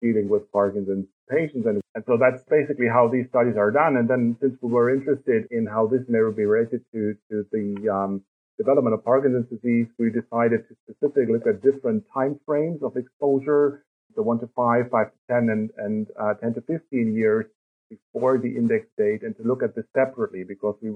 dealing 0.00 0.28
with 0.28 0.50
Parkinson's 0.52 1.06
patients. 1.28 1.66
And, 1.66 1.80
and 1.94 2.04
so 2.06 2.16
that's 2.16 2.44
basically 2.44 2.86
how 2.86 3.08
these 3.08 3.26
studies 3.30 3.56
are 3.56 3.72
done. 3.72 3.96
And 3.96 4.08
then 4.08 4.36
since 4.40 4.56
we 4.62 4.70
were 4.70 4.94
interested 4.94 5.46
in 5.50 5.66
how 5.66 5.88
this 5.88 6.02
may 6.08 6.18
be 6.34 6.44
related 6.44 6.82
to, 6.92 7.16
to 7.30 7.46
the 7.50 7.88
um, 7.88 8.22
development 8.58 8.94
of 8.94 9.04
Parkinson's 9.04 9.48
disease, 9.50 9.88
we 9.98 10.10
decided 10.10 10.68
to 10.68 10.76
specifically 10.84 11.32
look 11.32 11.48
at 11.48 11.62
different 11.62 12.04
time 12.14 12.38
frames 12.46 12.80
of 12.82 12.96
exposure 12.96 13.82
the 14.14 14.22
1 14.22 14.40
to 14.40 14.48
5, 14.56 14.90
5 14.90 15.06
to 15.06 15.12
10, 15.28 15.48
and, 15.50 15.70
and 15.76 16.06
uh, 16.18 16.34
10 16.34 16.54
to 16.54 16.60
15 16.62 17.14
years 17.14 17.46
before 17.90 18.38
the 18.38 18.48
index 18.48 18.86
date 18.98 19.22
and 19.22 19.36
to 19.36 19.42
look 19.42 19.62
at 19.62 19.76
this 19.76 19.84
separately 19.94 20.42
because 20.42 20.74
we, 20.80 20.90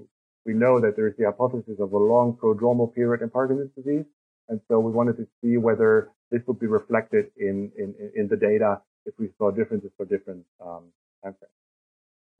we 0.46 0.54
know 0.54 0.80
that 0.80 0.96
there's 0.96 1.16
the 1.16 1.24
hypothesis 1.24 1.78
of 1.80 1.92
a 1.92 1.98
long 1.98 2.36
prodromal 2.40 2.94
period 2.94 3.22
in 3.22 3.30
Parkinson's 3.30 3.70
disease. 3.76 4.04
And 4.48 4.60
so 4.68 4.80
we 4.80 4.90
wanted 4.90 5.16
to 5.18 5.26
see 5.40 5.56
whether 5.56 6.10
this 6.30 6.42
would 6.46 6.58
be 6.58 6.66
reflected 6.66 7.26
in, 7.36 7.70
in, 7.76 7.94
in 8.16 8.28
the 8.28 8.36
data 8.36 8.80
if 9.06 9.14
we 9.18 9.28
saw 9.38 9.50
differences 9.50 9.90
for 9.96 10.06
different 10.06 10.44
um, 10.60 10.84
time 11.22 11.34
frames. 11.38 11.54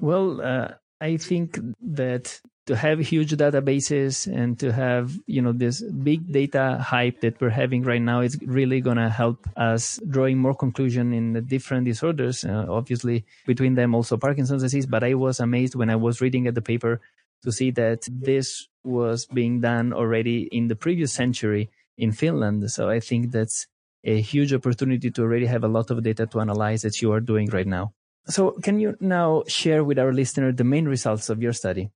Well, 0.00 0.40
uh, 0.40 0.74
I 1.00 1.16
think 1.16 1.58
that 1.82 2.40
to 2.66 2.76
have 2.76 3.00
huge 3.00 3.32
databases 3.32 4.32
and 4.32 4.58
to 4.60 4.70
have 4.70 5.18
you 5.26 5.42
know 5.42 5.50
this 5.50 5.82
big 5.82 6.30
data 6.32 6.78
hype 6.80 7.20
that 7.20 7.40
we're 7.40 7.50
having 7.50 7.82
right 7.82 8.00
now 8.00 8.20
is 8.20 8.38
really 8.46 8.80
going 8.80 8.96
to 8.96 9.08
help 9.08 9.48
us 9.56 9.98
drawing 10.08 10.38
more 10.38 10.54
conclusion 10.54 11.12
in 11.12 11.32
the 11.32 11.40
different 11.40 11.84
disorders 11.84 12.44
uh, 12.44 12.66
obviously 12.68 13.24
between 13.44 13.74
them 13.74 13.92
also 13.92 14.16
parkinson's 14.16 14.62
disease 14.62 14.86
but 14.86 15.02
i 15.02 15.14
was 15.14 15.40
amazed 15.40 15.74
when 15.74 15.90
i 15.90 15.96
was 15.96 16.20
reading 16.20 16.46
at 16.46 16.54
the 16.54 16.62
paper 16.62 17.00
to 17.42 17.52
see 17.52 17.70
that 17.70 18.06
this 18.10 18.68
was 18.84 19.26
being 19.26 19.60
done 19.60 19.92
already 19.92 20.48
in 20.52 20.68
the 20.68 20.76
previous 20.76 21.12
century 21.12 21.70
in 21.98 22.12
finland 22.12 22.70
so 22.70 22.88
i 22.88 23.00
think 23.00 23.30
that's 23.30 23.66
a 24.04 24.20
huge 24.20 24.52
opportunity 24.54 25.10
to 25.10 25.22
already 25.22 25.46
have 25.46 25.64
a 25.64 25.68
lot 25.68 25.90
of 25.90 26.02
data 26.02 26.26
to 26.26 26.40
analyze 26.40 26.82
that 26.82 27.02
you 27.02 27.12
are 27.12 27.20
doing 27.20 27.48
right 27.50 27.66
now 27.66 27.92
so 28.26 28.52
can 28.62 28.80
you 28.80 28.96
now 29.00 29.42
share 29.46 29.84
with 29.84 29.98
our 29.98 30.12
listener 30.12 30.52
the 30.52 30.64
main 30.64 30.86
results 30.86 31.28
of 31.28 31.42
your 31.42 31.52
study 31.52 31.90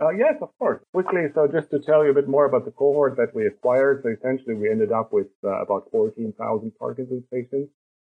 uh, 0.00 0.10
yes, 0.10 0.34
of 0.40 0.50
course. 0.58 0.80
Quickly, 0.94 1.26
so 1.34 1.48
just 1.48 1.70
to 1.70 1.80
tell 1.80 2.04
you 2.04 2.12
a 2.12 2.14
bit 2.14 2.28
more 2.28 2.44
about 2.44 2.64
the 2.64 2.70
cohort 2.70 3.16
that 3.16 3.34
we 3.34 3.46
acquired. 3.46 4.02
So 4.02 4.10
essentially, 4.10 4.54
we 4.54 4.70
ended 4.70 4.92
up 4.92 5.12
with 5.12 5.26
uh, 5.42 5.60
about 5.60 5.88
14,000 5.90 6.72
Parkinson's 6.78 7.24
patients 7.32 7.70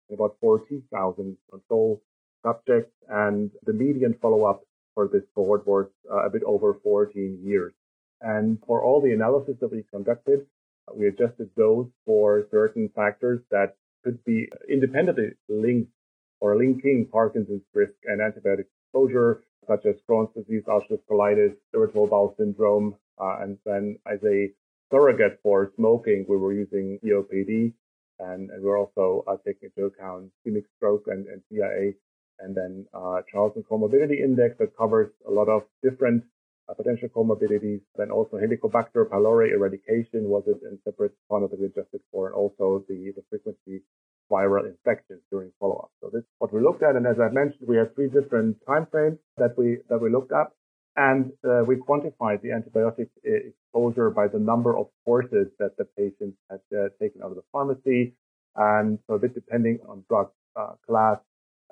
and 0.09 0.19
about 0.19 0.35
14,000 0.41 1.37
control 1.49 2.01
subjects. 2.45 2.93
And 3.09 3.49
the 3.65 3.73
median 3.73 4.15
follow-up 4.21 4.61
for 4.93 5.07
this 5.07 5.23
cohort 5.35 5.65
was 5.65 5.87
uh, 6.11 6.25
a 6.25 6.29
bit 6.29 6.43
over 6.43 6.75
14 6.83 7.39
years. 7.43 7.73
And 8.21 8.59
for 8.67 8.83
all 8.83 9.01
the 9.01 9.13
analysis 9.13 9.55
that 9.61 9.71
we 9.71 9.83
conducted, 9.91 10.45
we 10.93 11.07
adjusted 11.07 11.49
those 11.55 11.87
for 12.05 12.47
certain 12.51 12.89
factors 12.95 13.41
that 13.49 13.75
could 14.03 14.23
be 14.23 14.49
independently 14.69 15.31
linked 15.49 15.91
or 16.39 16.57
linking 16.57 17.07
Parkinson's 17.11 17.61
risk 17.73 17.93
and 18.05 18.19
antibiotic 18.19 18.65
exposure 18.85 19.43
such 19.67 19.85
as 19.85 19.95
Crohn's 20.09 20.33
disease, 20.33 20.63
ulcerative 20.67 21.01
colitis, 21.09 21.55
irritable 21.73 22.07
bowel 22.07 22.35
syndrome, 22.37 22.95
uh, 23.19 23.37
and 23.41 23.57
then 23.65 23.97
as 24.11 24.19
a 24.23 24.49
surrogate 24.91 25.39
for 25.43 25.71
smoking, 25.75 26.25
we 26.27 26.37
were 26.37 26.53
using 26.53 26.99
COPD. 27.03 27.73
and, 28.19 28.49
and 28.49 28.63
we're 28.63 28.77
also 28.77 29.23
uh, 29.27 29.37
taking 29.45 29.69
into 29.75 29.87
account 29.87 30.29
ischemic 30.45 30.65
stroke 30.75 31.05
and, 31.07 31.27
and 31.27 31.41
TIA, 31.49 31.93
and 32.39 32.55
then 32.55 32.85
uh, 32.93 33.21
Charlson 33.31 33.63
Comorbidity 33.69 34.19
Index 34.23 34.57
that 34.59 34.75
covers 34.77 35.11
a 35.27 35.31
lot 35.31 35.49
of 35.49 35.63
different 35.83 36.23
uh, 36.69 36.73
potential 36.73 37.09
comorbidities. 37.09 37.81
Then 37.95 38.11
also 38.11 38.37
Helicobacter 38.37 39.05
pylori 39.05 39.51
eradication 39.51 40.23
was 40.29 40.43
it 40.47 40.59
in 40.63 40.79
separate 40.83 41.13
fund 41.29 41.49
that 41.49 41.59
we 41.59 41.65
adjusted 41.65 42.01
for, 42.11 42.27
and 42.27 42.35
also 42.35 42.83
the, 42.87 43.13
the 43.15 43.23
frequency 43.29 43.83
viral 44.31 44.65
infections 44.65 45.21
during 45.29 45.51
follow-up. 45.59 45.91
So 46.01 46.09
this 46.13 46.21
is 46.21 46.29
what 46.39 46.53
we 46.53 46.61
looked 46.61 46.83
at. 46.83 46.95
And 46.95 47.05
as 47.05 47.19
I 47.19 47.29
mentioned, 47.29 47.67
we 47.67 47.75
had 47.75 47.93
three 47.95 48.07
different 48.07 48.57
time 48.65 48.87
frames 48.89 49.19
that 49.37 49.57
we, 49.57 49.79
that 49.89 49.99
we 50.01 50.09
looked 50.09 50.31
at. 50.31 50.47
And 50.95 51.31
uh, 51.47 51.63
we 51.65 51.75
quantified 51.75 52.41
the 52.41 52.49
antibiotic 52.49 53.09
uh, 53.25 53.49
exposure 53.49 54.09
by 54.09 54.27
the 54.27 54.39
number 54.39 54.77
of 54.77 54.87
courses 55.05 55.47
that 55.59 55.77
the 55.77 55.85
patients 55.97 56.37
had 56.49 56.61
uh, 56.75 56.89
taken 57.01 57.21
out 57.23 57.31
of 57.31 57.35
the 57.35 57.43
pharmacy. 57.51 58.13
And 58.55 58.99
so 59.07 59.17
this 59.17 59.31
depending 59.33 59.79
on 59.87 60.03
drug 60.09 60.29
uh, 60.55 60.73
class, 60.85 61.17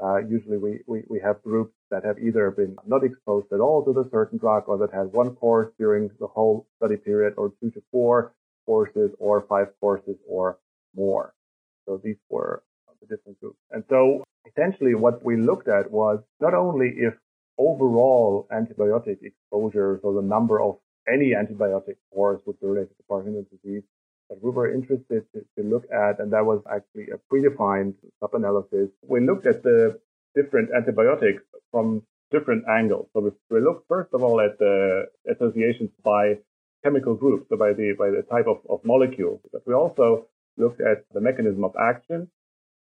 uh, 0.01 0.17
usually 0.17 0.57
we, 0.57 0.79
we, 0.87 1.03
we 1.09 1.19
have 1.19 1.41
groups 1.43 1.73
that 1.91 2.05
have 2.05 2.17
either 2.19 2.51
been 2.51 2.75
not 2.87 3.03
exposed 3.03 3.51
at 3.51 3.59
all 3.59 3.83
to 3.83 3.93
the 3.93 4.09
certain 4.11 4.37
drug 4.37 4.63
or 4.67 4.77
that 4.77 4.93
had 4.93 5.11
one 5.11 5.35
course 5.35 5.71
during 5.77 6.09
the 6.19 6.27
whole 6.27 6.67
study 6.77 6.95
period 6.95 7.33
or 7.37 7.51
two 7.61 7.69
to 7.71 7.81
four 7.91 8.33
courses 8.65 9.11
or 9.19 9.45
five 9.49 9.67
courses 9.79 10.15
or 10.27 10.57
more. 10.95 11.33
So 11.85 11.99
these 12.03 12.15
were 12.29 12.63
the 13.01 13.07
different 13.15 13.39
groups. 13.39 13.57
And 13.71 13.83
so 13.89 14.23
essentially 14.47 14.95
what 14.95 15.23
we 15.23 15.37
looked 15.37 15.67
at 15.67 15.91
was 15.91 16.19
not 16.39 16.53
only 16.53 16.89
if 16.97 17.13
overall 17.57 18.47
antibiotic 18.51 19.17
exposure, 19.21 19.99
so 20.01 20.13
the 20.13 20.21
number 20.21 20.61
of 20.61 20.77
any 21.11 21.31
antibiotic 21.31 21.95
course 22.13 22.41
would 22.45 22.59
be 22.59 22.67
related 22.67 22.95
to 22.97 23.03
Parkinson's 23.07 23.47
disease, 23.49 23.83
but 24.29 24.41
we 24.43 24.51
were 24.51 24.71
interested 24.73 25.23
to, 25.33 25.41
to 25.57 25.67
look 25.67 25.85
at, 25.91 26.19
and 26.19 26.31
that 26.31 26.45
was 26.45 26.61
actually 26.71 27.07
a 27.09 27.17
predefined 27.33 27.95
sub-analysis. 28.19 28.89
We 29.07 29.25
looked 29.25 29.47
at 29.47 29.63
the 29.63 29.99
different 30.35 30.69
antibiotics 30.75 31.43
from 31.71 32.03
different 32.31 32.65
angles. 32.69 33.07
So 33.13 33.21
we, 33.21 33.31
we 33.49 33.59
looked 33.61 33.87
first 33.87 34.13
of 34.13 34.21
all 34.23 34.39
at 34.39 34.59
the 34.59 35.05
associations 35.29 35.89
by 36.03 36.37
chemical 36.83 37.15
groups, 37.15 37.47
so 37.49 37.57
by 37.57 37.73
the 37.73 37.95
by 37.97 38.09
the 38.09 38.21
type 38.29 38.47
of, 38.47 38.59
of 38.69 38.79
molecule. 38.85 39.41
But 39.51 39.63
we 39.65 39.73
also 39.73 40.27
looked 40.57 40.81
at 40.81 41.05
the 41.13 41.21
mechanism 41.21 41.63
of 41.63 41.73
action 41.75 42.29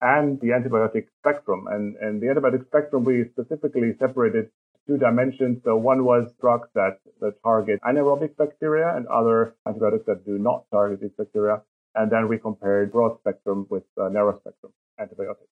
and 0.01 0.41
the 0.41 0.49
antibiotic 0.49 1.07
spectrum. 1.21 1.67
And, 1.71 1.97
and 1.97 2.21
the 2.21 2.27
antibiotic 2.27 2.67
spectrum, 2.67 3.05
we 3.05 3.25
specifically 3.31 3.95
separated 3.99 4.51
two 4.87 4.99
dimensions. 4.99 5.63
So 5.65 5.77
one 5.77 6.05
was 6.05 6.33
drugs 6.41 6.69
that, 6.75 6.99
that 7.21 7.35
target 7.43 7.81
anaerobic 7.85 8.37
bacteria 8.37 8.95
and 8.97 9.07
other 9.07 9.55
antibiotics 9.67 10.07
that 10.07 10.25
do 10.25 10.39
not 10.39 10.65
target 10.71 11.01
these 11.01 11.11
bacteria. 11.17 11.63
And 11.95 12.11
then 12.11 12.29
we 12.29 12.39
compared 12.39 12.91
broad 12.91 13.19
spectrum 13.21 13.67
with 13.69 13.85
uh, 14.01 14.09
narrow 14.09 14.39
spectrum 14.41 14.73
antibiotics. 14.99 15.49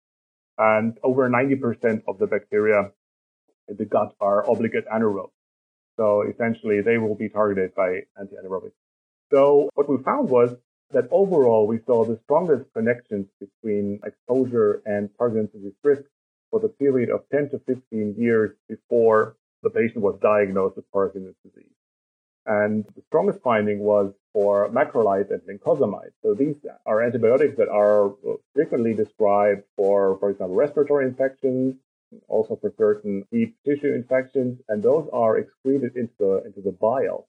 And 0.57 0.97
over 1.03 1.29
90% 1.29 2.03
of 2.07 2.19
the 2.19 2.27
bacteria 2.27 2.91
in 3.67 3.77
the 3.77 3.85
gut 3.85 4.15
are 4.19 4.49
obligate 4.49 4.85
anaerobes. 4.87 5.31
So 5.97 6.23
essentially 6.29 6.81
they 6.81 6.97
will 6.97 7.15
be 7.15 7.29
targeted 7.29 7.73
by 7.73 8.01
anti-anaerobic. 8.19 8.71
So 9.31 9.69
what 9.75 9.89
we 9.89 9.97
found 10.03 10.29
was 10.29 10.53
that 10.91 11.05
overall 11.11 11.67
we 11.67 11.79
saw 11.85 12.05
the 12.05 12.19
strongest 12.23 12.65
connections 12.73 13.27
between 13.39 13.99
exposure 14.05 14.81
and 14.85 15.09
Parkinson's 15.17 15.51
disease 15.53 15.73
risk 15.83 16.03
for 16.55 16.61
the 16.61 16.69
period 16.69 17.09
of 17.09 17.19
10 17.31 17.49
to 17.49 17.59
15 17.67 18.15
years 18.17 18.55
before 18.69 19.35
the 19.61 19.69
patient 19.69 20.01
was 20.01 20.17
diagnosed 20.21 20.77
with 20.77 20.89
Parkinson's 20.89 21.35
disease. 21.43 21.75
And 22.45 22.85
the 22.95 23.01
strongest 23.07 23.39
finding 23.43 23.79
was 23.79 24.13
for 24.31 24.69
macrolide 24.69 25.31
and 25.31 25.41
lincosamide. 25.41 26.13
So 26.23 26.33
these 26.33 26.55
are 26.85 27.03
antibiotics 27.03 27.57
that 27.57 27.67
are 27.67 28.13
frequently 28.53 28.93
described 28.93 29.63
for, 29.75 30.17
for 30.19 30.29
example, 30.29 30.55
respiratory 30.55 31.05
infections, 31.07 31.75
also 32.29 32.55
for 32.55 32.71
certain 32.77 33.25
deep 33.33 33.57
tissue 33.65 33.93
infections, 33.93 34.61
and 34.69 34.81
those 34.81 35.09
are 35.11 35.37
excreted 35.37 35.97
into 35.97 36.13
the, 36.19 36.43
into 36.45 36.61
the 36.61 36.71
bile. 36.71 37.27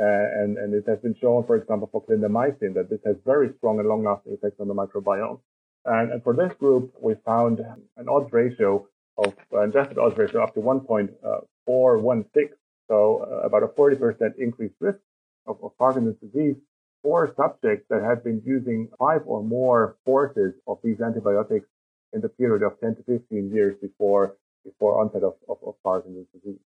Uh, 0.00 0.04
and, 0.40 0.56
and 0.56 0.72
it 0.72 0.84
has 0.88 0.98
been 1.00 1.14
shown, 1.20 1.44
for 1.44 1.56
example, 1.56 1.90
for 1.92 2.02
clindamycin 2.06 2.72
that 2.72 2.88
this 2.88 3.00
has 3.04 3.16
very 3.26 3.50
strong 3.58 3.78
and 3.80 3.86
long-lasting 3.86 4.32
effects 4.32 4.60
on 4.60 4.68
the 4.68 4.74
microbiome. 4.74 5.40
And, 5.84 6.12
and 6.12 6.22
for 6.22 6.34
this 6.34 6.52
group, 6.58 6.94
we 7.00 7.14
found 7.24 7.60
an 7.96 8.08
odds 8.08 8.32
ratio 8.32 8.86
of 9.18 9.34
uh, 9.52 9.62
adjusted 9.62 9.98
odds 9.98 10.16
ratio 10.16 10.42
up 10.42 10.54
to 10.54 10.60
1.416, 10.60 12.48
so 12.88 13.26
uh, 13.30 13.46
about 13.46 13.62
a 13.62 13.68
40% 13.68 14.38
increased 14.38 14.74
risk 14.80 14.98
of, 15.46 15.58
of 15.62 15.76
Parkinson's 15.78 16.16
disease 16.20 16.56
for 17.02 17.34
subjects 17.36 17.86
that 17.90 18.02
had 18.02 18.22
been 18.22 18.40
using 18.44 18.88
five 18.98 19.22
or 19.26 19.42
more 19.42 19.96
courses 20.04 20.54
of 20.66 20.78
these 20.84 21.00
antibiotics 21.00 21.66
in 22.12 22.20
the 22.20 22.28
period 22.28 22.62
of 22.62 22.78
10 22.80 22.96
to 22.96 23.02
15 23.02 23.50
years 23.52 23.76
before 23.80 24.36
before 24.64 25.00
onset 25.00 25.24
of, 25.24 25.34
of, 25.48 25.56
of 25.66 25.74
Parkinson's 25.82 26.28
disease. 26.32 26.60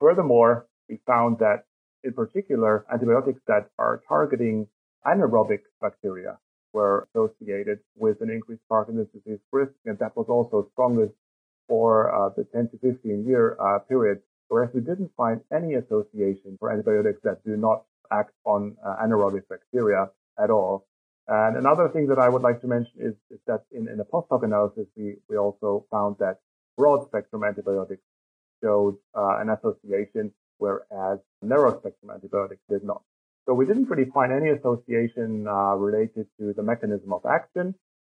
Furthermore, 0.00 0.66
we 0.88 0.98
found 1.06 1.38
that 1.38 1.64
in 2.02 2.12
particular, 2.12 2.84
antibiotics 2.92 3.40
that 3.46 3.70
are 3.78 4.02
targeting 4.08 4.66
anaerobic 5.06 5.60
bacteria 5.80 6.38
were 6.78 7.08
associated 7.08 7.78
with 8.04 8.16
an 8.24 8.30
increased 8.36 8.66
Parkinson's 8.68 9.12
disease 9.16 9.42
risk, 9.52 9.74
and 9.88 9.98
that 9.98 10.12
was 10.18 10.28
also 10.36 10.56
strongest 10.72 11.14
for 11.68 11.90
uh, 12.16 12.28
the 12.36 12.44
10 12.44 12.70
to 12.70 12.76
15 12.78 13.26
year 13.26 13.44
uh, 13.60 13.78
period, 13.90 14.18
whereas 14.48 14.70
we 14.76 14.80
didn't 14.90 15.10
find 15.16 15.40
any 15.58 15.74
association 15.82 16.50
for 16.58 16.66
antibiotics 16.72 17.20
that 17.24 17.44
do 17.44 17.56
not 17.56 17.78
act 18.20 18.32
on 18.44 18.60
uh, 18.86 19.04
anaerobic 19.04 19.44
bacteria 19.54 20.02
at 20.42 20.50
all. 20.50 20.86
And 21.26 21.58
another 21.64 21.86
thing 21.94 22.06
that 22.10 22.20
I 22.26 22.28
would 22.32 22.44
like 22.48 22.60
to 22.62 22.68
mention 22.68 22.96
is, 23.08 23.14
is 23.34 23.40
that 23.46 23.62
in, 23.70 23.82
in 23.92 23.98
a 24.00 24.04
post 24.12 24.28
hoc 24.30 24.42
analysis, 24.44 24.86
we, 24.96 25.16
we 25.28 25.36
also 25.36 25.84
found 25.90 26.16
that 26.20 26.36
broad 26.78 27.00
spectrum 27.08 27.42
antibiotics 27.44 28.06
showed 28.62 28.96
uh, 29.14 29.34
an 29.42 29.50
association 29.50 30.32
whereas 30.58 31.18
narrow 31.42 31.72
spectrum 31.80 32.10
antibiotics 32.14 32.62
did 32.68 32.82
not. 32.84 33.02
So 33.48 33.54
we 33.54 33.64
didn't 33.64 33.88
really 33.88 34.10
find 34.12 34.30
any 34.30 34.50
association 34.50 35.48
uh, 35.48 35.74
related 35.74 36.26
to 36.38 36.52
the 36.52 36.62
mechanism 36.62 37.14
of 37.14 37.24
action. 37.24 37.74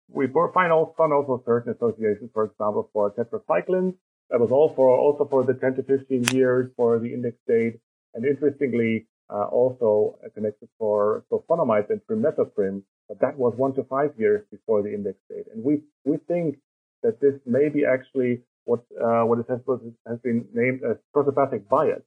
We 0.09 0.27
find 0.27 0.73
also, 0.73 0.93
found 0.99 1.13
also 1.13 1.41
certain 1.47 1.73
associations, 1.73 2.31
for 2.35 2.47
example, 2.47 2.91
for 2.93 3.13
tetracyclines. 3.13 3.95
That 4.31 4.41
was 4.41 4.51
all 4.51 4.75
for, 4.75 4.89
also 4.89 5.29
for 5.31 5.45
the 5.45 5.55
10 5.55 5.77
to 5.77 5.83
15 5.85 6.37
years 6.37 6.73
for 6.77 6.99
the 6.99 7.15
index 7.15 7.37
date. 7.47 7.79
And 8.13 8.25
interestingly, 8.25 9.07
uh, 9.33 9.45
also 9.45 10.19
connected 10.35 10.69
for 10.81 11.25
sulfonamides 11.31 11.91
and 11.91 12.01
trimethoprim, 12.11 12.83
but 13.09 13.21
that 13.21 13.39
was 13.39 13.55
one 13.57 13.73
to 13.75 13.85
five 13.85 14.11
years 14.19 14.45
before 14.51 14.83
the 14.83 14.93
index 14.93 15.17
date. 15.29 15.47
And 15.55 15.63
we, 15.63 15.83
we 16.05 16.17
think 16.27 16.59
that 17.05 17.21
this 17.21 17.35
may 17.47 17.69
be 17.69 17.85
actually 17.87 18.41
what, 18.65 18.81
uh, 19.01 19.23
what 19.23 19.39
has, 19.49 19.61
has 20.09 20.19
been 20.25 20.47
named 20.53 20.81
as 20.83 20.97
protopathic 21.13 21.69
bias. 21.69 22.03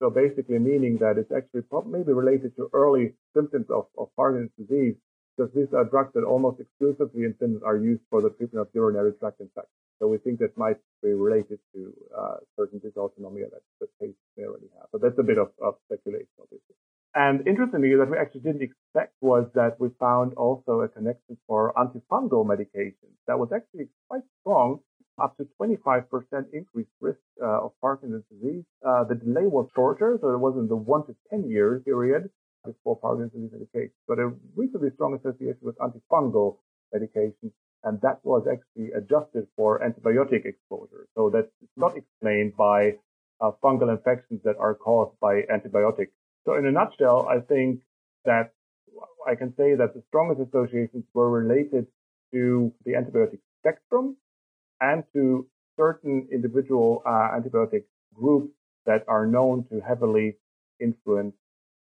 So 0.00 0.10
basically 0.10 0.58
meaning 0.58 0.98
that 0.98 1.18
it's 1.18 1.32
actually 1.32 1.62
maybe 1.86 2.12
related 2.12 2.56
to 2.56 2.68
early 2.72 3.14
symptoms 3.34 3.66
of, 3.70 3.86
of 3.96 4.08
Parkinson's 4.16 4.50
disease 4.58 4.96
because 5.36 5.52
these 5.54 5.72
are 5.72 5.84
drugs 5.84 6.12
that 6.14 6.24
almost 6.24 6.60
exclusively 6.60 7.24
in 7.24 7.34
Finland 7.38 7.62
are 7.64 7.76
used 7.76 8.02
for 8.10 8.22
the 8.22 8.30
treatment 8.30 8.66
of 8.66 8.74
urinary 8.74 9.12
tract 9.18 9.40
infections. 9.40 9.74
So 9.98 10.08
we 10.08 10.18
think 10.18 10.38
that 10.40 10.56
might 10.56 10.78
be 11.02 11.12
related 11.12 11.58
to 11.74 11.92
uh, 12.16 12.36
certain 12.56 12.80
dysautonomia 12.80 13.50
that 13.50 13.62
the 13.80 13.86
patients 14.00 14.18
may 14.36 14.44
already 14.44 14.68
have. 14.78 14.86
But 14.92 15.02
that's 15.02 15.18
a 15.18 15.22
bit 15.22 15.38
of, 15.38 15.50
of 15.62 15.74
speculation, 15.86 16.34
obviously. 16.40 16.74
And 17.14 17.46
interestingly, 17.46 17.94
that 17.94 18.10
we 18.10 18.18
actually 18.18 18.40
didn't 18.40 18.62
expect 18.62 19.14
was 19.20 19.46
that 19.54 19.78
we 19.78 19.88
found 20.00 20.34
also 20.34 20.80
a 20.80 20.88
connection 20.88 21.38
for 21.46 21.72
antifungal 21.74 22.44
medications 22.44 23.14
that 23.28 23.38
was 23.38 23.50
actually 23.54 23.88
quite 24.08 24.22
strong, 24.40 24.80
up 25.22 25.36
to 25.36 25.46
25% 25.60 26.06
increased 26.52 26.90
risk 27.00 27.20
of 27.46 27.72
Parkinson's 27.80 28.24
disease. 28.30 28.64
Uh, 28.86 29.04
the 29.04 29.14
delay 29.14 29.46
was 29.46 29.68
shorter, 29.74 30.18
so 30.20 30.34
it 30.34 30.38
wasn't 30.38 30.68
the 30.68 30.76
one 30.76 31.06
to 31.06 31.14
10 31.30 31.50
year 31.50 31.82
period 31.84 32.30
before 32.64 32.96
Parkinson's 32.96 33.32
disease 33.32 33.50
medication, 33.52 33.94
but 34.08 34.18
a 34.18 34.32
reasonably 34.56 34.90
strong 34.94 35.14
association 35.14 35.60
with 35.62 35.76
antifungal 35.78 36.56
medications 36.94 37.52
and 37.84 38.00
that 38.00 38.18
was 38.24 38.46
actually 38.50 38.92
adjusted 38.92 39.46
for 39.56 39.80
antibiotic 39.80 40.46
exposure. 40.46 41.06
So 41.14 41.30
that's 41.30 41.50
not 41.76 41.96
explained 41.96 42.56
by 42.56 42.94
uh, 43.40 43.52
fungal 43.62 43.90
infections 43.90 44.40
that 44.44 44.56
are 44.58 44.74
caused 44.74 45.18
by 45.20 45.42
antibiotics. 45.52 46.12
So 46.46 46.54
in 46.54 46.66
a 46.66 46.72
nutshell, 46.72 47.28
I 47.28 47.40
think 47.40 47.80
that 48.24 48.52
I 49.26 49.34
can 49.34 49.54
say 49.56 49.74
that 49.74 49.94
the 49.94 50.02
strongest 50.08 50.48
associations 50.48 51.04
were 51.12 51.30
related 51.30 51.86
to 52.32 52.72
the 52.84 52.92
antibiotic 52.92 53.38
spectrum 53.60 54.16
and 54.80 55.04
to 55.12 55.46
certain 55.76 56.28
individual 56.32 57.02
uh, 57.06 57.38
antibiotic 57.38 57.84
groups 58.14 58.52
that 58.86 59.04
are 59.08 59.26
known 59.26 59.64
to 59.70 59.80
heavily 59.80 60.36
influence 60.80 61.34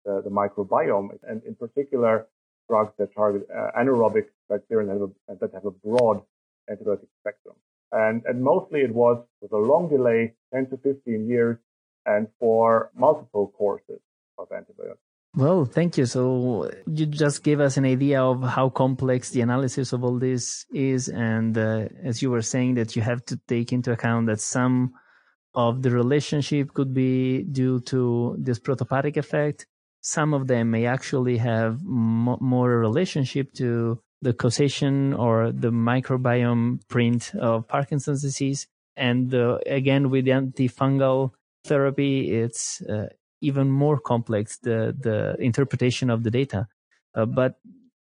uh, 0.10 0.22
the 0.22 0.30
microbiome. 0.30 1.10
And 1.24 1.42
in 1.44 1.56
particular, 1.56 2.28
drugs 2.70 2.94
that 2.98 3.14
target 3.14 3.48
uh, 3.54 3.72
anaerobic 3.78 4.26
bacteria 4.50 4.88
that 4.88 4.94
have, 4.94 5.02
a, 5.02 5.40
that 5.40 5.54
have 5.54 5.66
a 5.66 5.72
broad 5.72 6.22
antibiotic 6.70 7.08
spectrum. 7.20 7.56
And, 7.92 8.24
and 8.26 8.42
mostly 8.42 8.82
it 8.82 8.94
was 8.94 9.24
with 9.42 9.52
a 9.52 9.58
long 9.58 9.90
delay, 9.90 10.34
10 10.54 10.70
to 10.70 10.78
15 10.78 11.28
years, 11.28 11.58
and 12.06 12.28
for 12.40 12.90
multiple 12.96 13.54
courses 13.58 14.00
of 14.38 14.48
antibiotics. 14.52 15.11
Well, 15.34 15.64
thank 15.64 15.98
you. 15.98 16.06
So 16.06 16.70
you 16.88 17.06
just 17.06 17.44
gave 17.44 17.62
us 17.62 17.78
an 17.78 17.86
idea 17.86 18.22
of 18.22 18.44
how 18.44 18.70
complex 18.70 19.30
the 19.30 19.42
analysis 19.42 19.94
of 19.94 20.04
all 20.04 20.20
this 20.20 20.66
is. 20.74 21.08
And 21.08 21.58
uh, 21.58 21.88
as 22.04 22.22
you 22.22 22.32
were 22.32 22.42
saying 22.42 22.76
that 22.76 22.96
you 22.96 23.02
have 23.02 23.24
to 23.26 23.40
take 23.48 23.72
into 23.72 23.94
account 23.94 24.28
that 24.28 24.42
some 24.42 24.94
of 25.54 25.84
the 25.84 25.92
relationship 25.92 26.74
could 26.74 26.94
be 26.94 27.44
due 27.44 27.80
to 27.82 28.36
this 28.40 28.60
protopathic 28.60 29.16
effect 29.16 29.66
some 30.02 30.34
of 30.34 30.48
them 30.48 30.72
may 30.72 30.86
actually 30.86 31.38
have 31.38 31.80
more 31.84 32.70
relationship 32.70 33.54
to 33.54 34.02
the 34.22 34.34
causation 34.34 35.14
or 35.14 35.52
the 35.52 35.72
microbiome 35.72 36.80
print 36.90 37.34
of 37.36 37.68
Parkinson's 37.68 38.22
disease. 38.22 38.68
And 38.98 39.34
uh, 39.34 39.60
again, 39.66 40.10
with 40.10 40.26
the 40.26 40.32
antifungal 40.32 41.32
therapy, 41.66 42.32
it's 42.32 42.82
uh, 42.82 43.08
even 43.42 43.70
more 43.70 44.00
complex, 44.00 44.58
the, 44.60 44.96
the 45.00 45.36
interpretation 45.40 46.10
of 46.10 46.24
the 46.24 46.32
data. 46.32 46.68
Uh, 47.14 47.26
but 47.26 47.56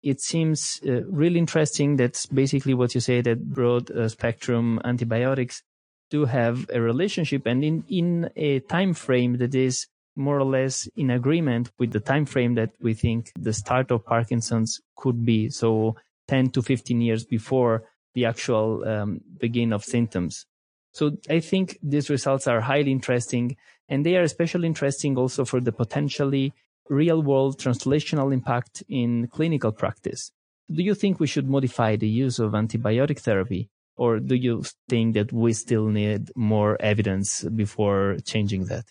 it 0.02 0.20
seems 0.20 0.80
uh, 0.86 1.04
really 1.04 1.38
interesting. 1.38 1.96
That's 1.96 2.26
basically 2.26 2.74
what 2.74 2.94
you 2.94 3.00
say 3.00 3.20
that 3.20 3.44
broad 3.44 3.90
uh, 3.90 4.08
spectrum 4.08 4.80
antibiotics 4.84 5.62
do 6.10 6.24
have 6.24 6.68
a 6.72 6.80
relationship 6.80 7.46
and 7.46 7.62
in, 7.62 7.84
in 7.88 8.30
a 8.36 8.60
time 8.60 8.94
frame 8.94 9.36
that 9.38 9.54
is 9.54 9.86
more 10.16 10.38
or 10.38 10.44
less 10.44 10.88
in 10.96 11.10
agreement 11.10 11.70
with 11.78 11.92
the 11.92 12.00
time 12.00 12.24
frame 12.26 12.54
that 12.54 12.70
we 12.80 12.94
think 12.94 13.30
the 13.38 13.52
start 13.52 13.90
of 13.90 14.04
Parkinson's 14.04 14.80
could 14.96 15.24
be. 15.24 15.48
So 15.48 15.96
10 16.26 16.50
to 16.50 16.62
15 16.62 17.00
years 17.00 17.24
before 17.24 17.84
the 18.14 18.24
actual 18.24 18.86
um, 18.86 19.20
begin 19.38 19.72
of 19.72 19.84
symptoms. 19.84 20.46
So 20.92 21.16
I 21.30 21.40
think 21.40 21.78
these 21.82 22.10
results 22.10 22.48
are 22.48 22.60
highly 22.60 22.90
interesting 22.90 23.56
and 23.88 24.04
they 24.04 24.16
are 24.16 24.22
especially 24.22 24.66
interesting 24.66 25.16
also 25.16 25.44
for 25.44 25.60
the 25.60 25.72
potentially 25.72 26.52
real 26.88 27.22
world 27.22 27.58
translational 27.58 28.32
impact 28.32 28.82
in 28.88 29.28
clinical 29.28 29.72
practice. 29.72 30.32
Do 30.70 30.82
you 30.82 30.94
think 30.94 31.20
we 31.20 31.26
should 31.26 31.48
modify 31.48 31.96
the 31.96 32.08
use 32.08 32.38
of 32.38 32.52
antibiotic 32.52 33.20
therapy 33.20 33.70
or 33.98 34.20
do 34.20 34.36
you 34.36 34.62
think 34.88 35.14
that 35.14 35.32
we 35.32 35.52
still 35.52 35.86
need 35.88 36.30
more 36.36 36.80
evidence 36.80 37.42
before 37.42 38.16
changing 38.24 38.66
that? 38.66 38.84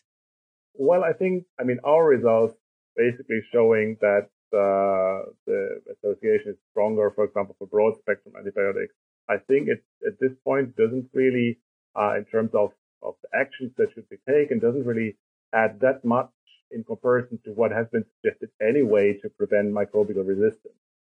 Well, 0.74 1.04
I 1.04 1.14
think, 1.14 1.46
I 1.60 1.64
mean, 1.64 1.80
our 1.84 2.06
results 2.06 2.56
basically 2.96 3.42
showing 3.52 3.98
that 4.02 4.28
uh, 4.54 5.32
the 5.46 5.82
association 5.94 6.52
is 6.52 6.58
stronger, 6.72 7.12
for 7.16 7.24
example, 7.24 7.56
for 7.58 7.68
broad 7.68 7.98
spectrum 8.00 8.36
antibiotics. 8.38 8.94
I 9.30 9.38
think 9.38 9.70
it, 9.70 9.84
at 10.06 10.20
this 10.20 10.32
point 10.44 10.76
doesn't 10.76 11.10
really, 11.14 11.60
uh, 11.96 12.16
in 12.18 12.26
terms 12.26 12.52
of, 12.54 12.72
of 13.02 13.16
the 13.22 13.30
actions 13.38 13.72
that 13.78 13.88
should 13.94 14.10
be 14.10 14.18
taken, 14.28 14.60
doesn't 14.60 14.86
really 14.86 15.16
add 15.54 15.80
that 15.80 16.04
much 16.04 16.30
in 16.72 16.84
comparison 16.84 17.40
to 17.46 17.52
what 17.52 17.72
has 17.72 17.88
been 17.92 18.06
suggested 18.16 18.50
anyway 18.62 19.14
to 19.22 19.30
prevent 19.30 19.74
microbial 19.74 20.28
resistance. 20.28 20.76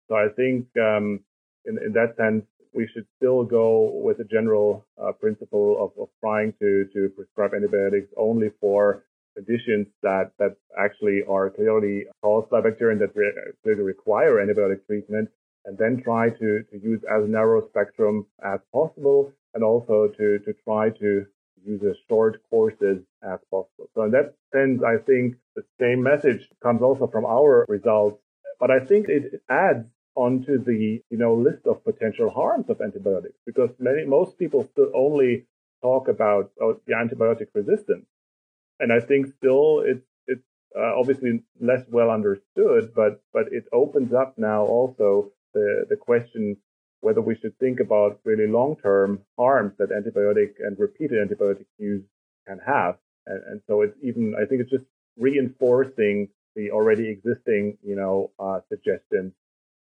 So 0.08 0.14
I 0.16 0.28
think, 0.34 0.66
um, 0.76 1.20
in, 1.64 1.78
in 1.84 1.92
that 1.92 2.16
sense, 2.16 2.44
we 2.72 2.88
should 2.92 3.06
still 3.16 3.44
go 3.44 3.90
with 4.02 4.20
a 4.20 4.24
general 4.24 4.86
uh, 5.02 5.12
principle 5.12 5.76
of, 5.82 6.00
of 6.00 6.08
trying 6.20 6.52
to, 6.60 6.86
to 6.92 7.08
prescribe 7.16 7.52
antibiotics 7.54 8.12
only 8.16 8.50
for 8.60 9.04
conditions 9.34 9.86
that, 10.02 10.32
that 10.38 10.56
actually 10.78 11.22
are 11.28 11.50
clearly 11.50 12.04
caused 12.22 12.50
by 12.50 12.60
bacteria 12.60 12.92
and 12.92 13.00
that 13.00 13.16
re- 13.16 13.32
clearly 13.62 13.82
require 13.82 14.34
antibiotic 14.36 14.86
treatment 14.86 15.28
and 15.64 15.76
then 15.78 16.00
try 16.02 16.30
to, 16.30 16.62
to 16.70 16.80
use 16.82 17.00
as 17.10 17.28
narrow 17.28 17.66
spectrum 17.68 18.26
as 18.44 18.60
possible 18.72 19.32
and 19.54 19.64
also 19.64 20.08
to, 20.16 20.38
to 20.40 20.52
try 20.64 20.90
to 20.90 21.26
use 21.64 21.82
as 21.82 21.96
short 22.08 22.40
courses 22.50 23.02
as 23.22 23.38
possible. 23.50 23.88
So 23.94 24.02
in 24.02 24.10
that 24.12 24.34
sense, 24.52 24.82
I 24.82 24.98
think 24.98 25.36
the 25.56 25.62
same 25.80 26.02
message 26.02 26.48
comes 26.62 26.82
also 26.82 27.06
from 27.06 27.24
our 27.24 27.64
results, 27.68 28.20
but 28.58 28.70
I 28.70 28.80
think 28.80 29.08
it 29.08 29.42
adds 29.48 29.86
onto 30.14 30.62
the, 30.62 31.02
you 31.10 31.18
know, 31.18 31.34
list 31.34 31.66
of 31.66 31.84
potential 31.84 32.30
harms 32.30 32.68
of 32.68 32.80
antibiotics 32.80 33.38
because 33.46 33.70
many, 33.78 34.04
most 34.04 34.38
people 34.38 34.68
still 34.72 34.90
only 34.94 35.46
talk 35.82 36.08
about 36.08 36.50
oh, 36.60 36.80
the 36.86 36.94
antibiotic 36.94 37.46
resistance 37.54 38.06
and 38.80 38.92
I 38.92 39.00
think 39.00 39.26
still 39.38 39.82
it's 39.86 40.04
it's 40.26 40.42
uh, 40.76 40.98
obviously 40.98 41.42
less 41.60 41.84
well 41.88 42.10
understood, 42.10 42.92
but 42.96 43.22
but 43.32 43.52
it 43.52 43.64
opens 43.72 44.12
up 44.12 44.34
now 44.38 44.64
also 44.64 45.30
the 45.54 45.84
the 45.88 45.96
question 45.96 46.56
whether 47.10 47.20
we 47.20 47.34
should 47.40 47.58
think 47.58 47.80
about 47.80 48.20
really 48.22 48.46
long 48.46 48.76
term 48.76 49.18
harms 49.36 49.72
that 49.80 49.90
antibiotic 49.90 50.50
and 50.64 50.78
repeated 50.78 51.18
antibiotic 51.26 51.66
use 51.76 52.04
can 52.46 52.60
have, 52.64 52.94
and, 53.26 53.42
and 53.48 53.60
so 53.66 53.82
it's 53.82 53.96
even 54.00 54.36
I 54.40 54.44
think 54.46 54.60
it's 54.62 54.70
just 54.70 54.84
reinforcing 55.18 56.28
the 56.54 56.70
already 56.70 57.08
existing 57.16 57.78
you 57.82 57.96
know 58.00 58.30
uh, 58.38 58.60
suggestions 58.68 59.32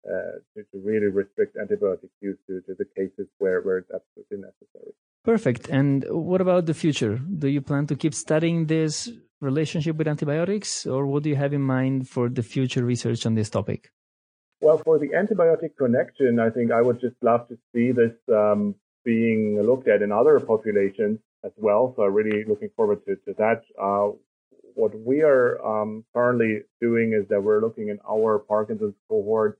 uh, 0.09 0.41
to, 0.51 0.59
to, 0.71 0.75
really 0.89 1.09
restrict 1.21 1.55
antibiotic 1.55 2.09
use 2.19 2.39
to, 2.47 2.61
to 2.61 2.73
the 2.79 2.87
cases 2.97 3.27
where, 3.37 3.61
where 3.61 3.77
it's 3.81 3.91
absolutely 3.97 4.37
necessary. 4.49 4.91
Perfect. 5.25 5.67
And 5.67 6.05
what 6.09 6.39
about 6.41 6.65
the 6.65 6.73
future? 6.73 7.19
Do 7.41 7.47
you 7.49 7.61
plan 7.61 7.85
to 7.87 7.95
keep 7.95 8.13
studying 8.13 8.67
this 8.67 9.09
relationship 9.41 9.97
with 9.97 10.07
antibiotics, 10.07 10.87
or 10.87 11.05
what 11.05 11.23
do 11.23 11.29
you 11.29 11.35
have 11.35 11.53
in 11.53 11.61
mind 11.61 12.07
for 12.07 12.29
the 12.29 12.43
future 12.43 12.83
research 12.83 13.25
on 13.25 13.35
this 13.35 13.49
topic? 13.49 13.91
Well, 14.69 14.83
for 14.85 14.99
the 14.99 15.07
antibiotic 15.07 15.77
connection, 15.79 16.39
I 16.39 16.51
think 16.51 16.71
I 16.71 16.79
would 16.79 17.01
just 17.01 17.15
love 17.23 17.47
to 17.47 17.57
see 17.73 17.91
this 17.91 18.13
um, 18.31 18.75
being 19.03 19.59
looked 19.59 19.87
at 19.87 20.03
in 20.03 20.11
other 20.11 20.39
populations 20.39 21.17
as 21.43 21.51
well. 21.57 21.95
So 21.95 22.03
I'm 22.03 22.13
really 22.13 22.43
looking 22.47 22.69
forward 22.75 23.03
to, 23.07 23.15
to 23.15 23.33
that. 23.39 23.63
Uh, 23.81 24.09
what 24.75 24.91
we 24.93 25.23
are 25.23 25.59
um, 25.65 26.05
currently 26.13 26.59
doing 26.79 27.13
is 27.19 27.27
that 27.29 27.41
we're 27.41 27.61
looking 27.61 27.89
in 27.89 27.97
our 28.07 28.37
Parkinson's 28.37 28.93
cohort 29.09 29.57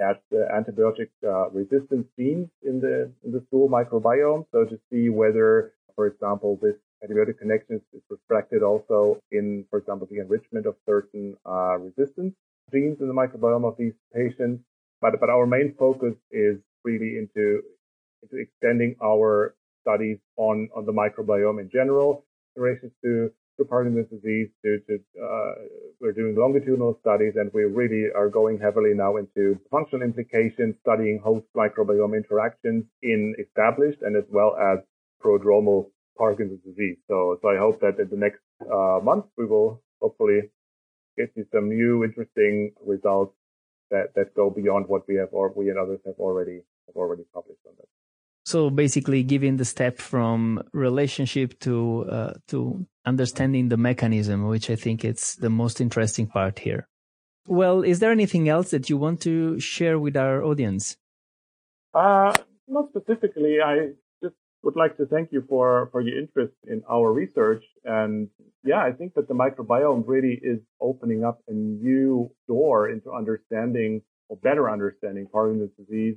at 0.00 0.20
the 0.32 0.48
antibiotic 0.52 1.10
uh, 1.24 1.48
resistance 1.50 2.08
genes 2.18 2.48
in 2.64 2.80
the 2.80 3.12
in 3.24 3.30
the 3.30 3.44
stool 3.46 3.68
microbiome. 3.68 4.46
So 4.50 4.64
to 4.64 4.80
see 4.90 5.10
whether, 5.10 5.74
for 5.94 6.08
example, 6.08 6.58
this 6.60 6.74
antibiotic 7.04 7.38
connection 7.38 7.80
is 7.94 8.02
reflected 8.10 8.64
also 8.64 9.22
in, 9.30 9.64
for 9.70 9.78
example, 9.78 10.08
the 10.10 10.18
enrichment 10.18 10.66
of 10.66 10.74
certain 10.86 11.36
uh, 11.46 11.78
resistance 11.78 12.34
genes 12.72 12.98
in 13.00 13.08
the 13.08 13.14
microbiome 13.14 13.66
of 13.66 13.76
these 13.78 13.94
patients. 14.14 14.62
But 15.00 15.18
but 15.20 15.30
our 15.30 15.46
main 15.46 15.74
focus 15.78 16.14
is 16.30 16.56
really 16.84 17.18
into 17.18 17.62
into 18.22 18.36
extending 18.36 18.96
our 19.02 19.54
studies 19.82 20.18
on 20.36 20.68
on 20.76 20.86
the 20.86 20.92
microbiome 20.92 21.60
in 21.60 21.70
general 21.72 22.24
in 22.56 22.62
relation 22.62 22.90
to 23.04 23.30
to 23.58 23.64
Parkinson's 23.64 24.08
disease. 24.08 24.48
To, 24.64 24.78
to 24.88 24.94
uh, 25.22 25.52
we're 26.00 26.12
doing 26.12 26.34
longitudinal 26.36 26.98
studies, 27.00 27.34
and 27.36 27.50
we 27.52 27.64
really 27.64 28.10
are 28.14 28.28
going 28.28 28.58
heavily 28.58 28.94
now 28.94 29.16
into 29.16 29.58
functional 29.70 30.02
implications, 30.02 30.74
studying 30.80 31.20
host 31.22 31.46
microbiome 31.56 32.16
interactions 32.16 32.84
in 33.02 33.34
established 33.38 34.00
and 34.02 34.16
as 34.16 34.24
well 34.30 34.56
as 34.56 34.78
prodromal 35.22 35.90
Parkinson's 36.16 36.62
disease. 36.64 36.96
So, 37.08 37.38
so 37.40 37.48
I 37.48 37.56
hope 37.58 37.80
that 37.80 37.98
in 37.98 38.08
the 38.10 38.16
next 38.16 38.40
uh, 38.60 39.00
month 39.02 39.26
we 39.36 39.46
will 39.46 39.82
hopefully 40.00 40.40
get 41.20 41.30
you 41.36 41.46
some 41.52 41.68
new 41.68 42.04
interesting 42.04 42.72
results 42.84 43.34
that, 43.90 44.14
that 44.14 44.34
go 44.34 44.50
beyond 44.50 44.86
what 44.88 45.02
we 45.08 45.14
have 45.16 45.28
or 45.32 45.52
we 45.54 45.68
and 45.70 45.78
others 45.78 46.00
have 46.06 46.18
already 46.18 46.58
have 46.86 46.96
already 46.96 47.24
published 47.34 47.60
on 47.66 47.74
that. 47.78 47.88
So 48.44 48.70
basically, 48.70 49.22
giving 49.22 49.58
the 49.58 49.64
step 49.64 49.98
from 49.98 50.62
relationship 50.72 51.58
to 51.60 52.06
uh, 52.10 52.32
to 52.48 52.86
understanding 53.04 53.68
the 53.68 53.76
mechanism, 53.76 54.46
which 54.46 54.70
I 54.70 54.76
think 54.76 55.04
it's 55.04 55.36
the 55.36 55.50
most 55.50 55.80
interesting 55.80 56.26
part 56.26 56.58
here. 56.58 56.88
Well, 57.46 57.82
is 57.82 57.98
there 58.00 58.12
anything 58.12 58.48
else 58.48 58.70
that 58.70 58.88
you 58.88 58.96
want 58.96 59.20
to 59.22 59.60
share 59.60 59.98
with 59.98 60.16
our 60.16 60.42
audience? 60.42 60.96
Uh, 61.92 62.32
not 62.66 62.88
specifically. 62.90 63.58
I 63.60 63.90
would 64.62 64.76
like 64.76 64.96
to 64.98 65.06
thank 65.06 65.32
you 65.32 65.44
for, 65.48 65.88
for 65.90 66.00
your 66.00 66.18
interest 66.18 66.54
in 66.66 66.82
our 66.90 67.12
research. 67.12 67.64
And 67.84 68.28
yeah, 68.62 68.82
I 68.82 68.92
think 68.92 69.14
that 69.14 69.26
the 69.26 69.34
microbiome 69.34 70.04
really 70.06 70.38
is 70.42 70.60
opening 70.80 71.24
up 71.24 71.40
a 71.48 71.52
new 71.52 72.30
door 72.46 72.90
into 72.90 73.12
understanding 73.12 74.02
or 74.28 74.36
better 74.36 74.70
understanding 74.70 75.26
Parkinson's 75.32 75.72
disease 75.78 76.16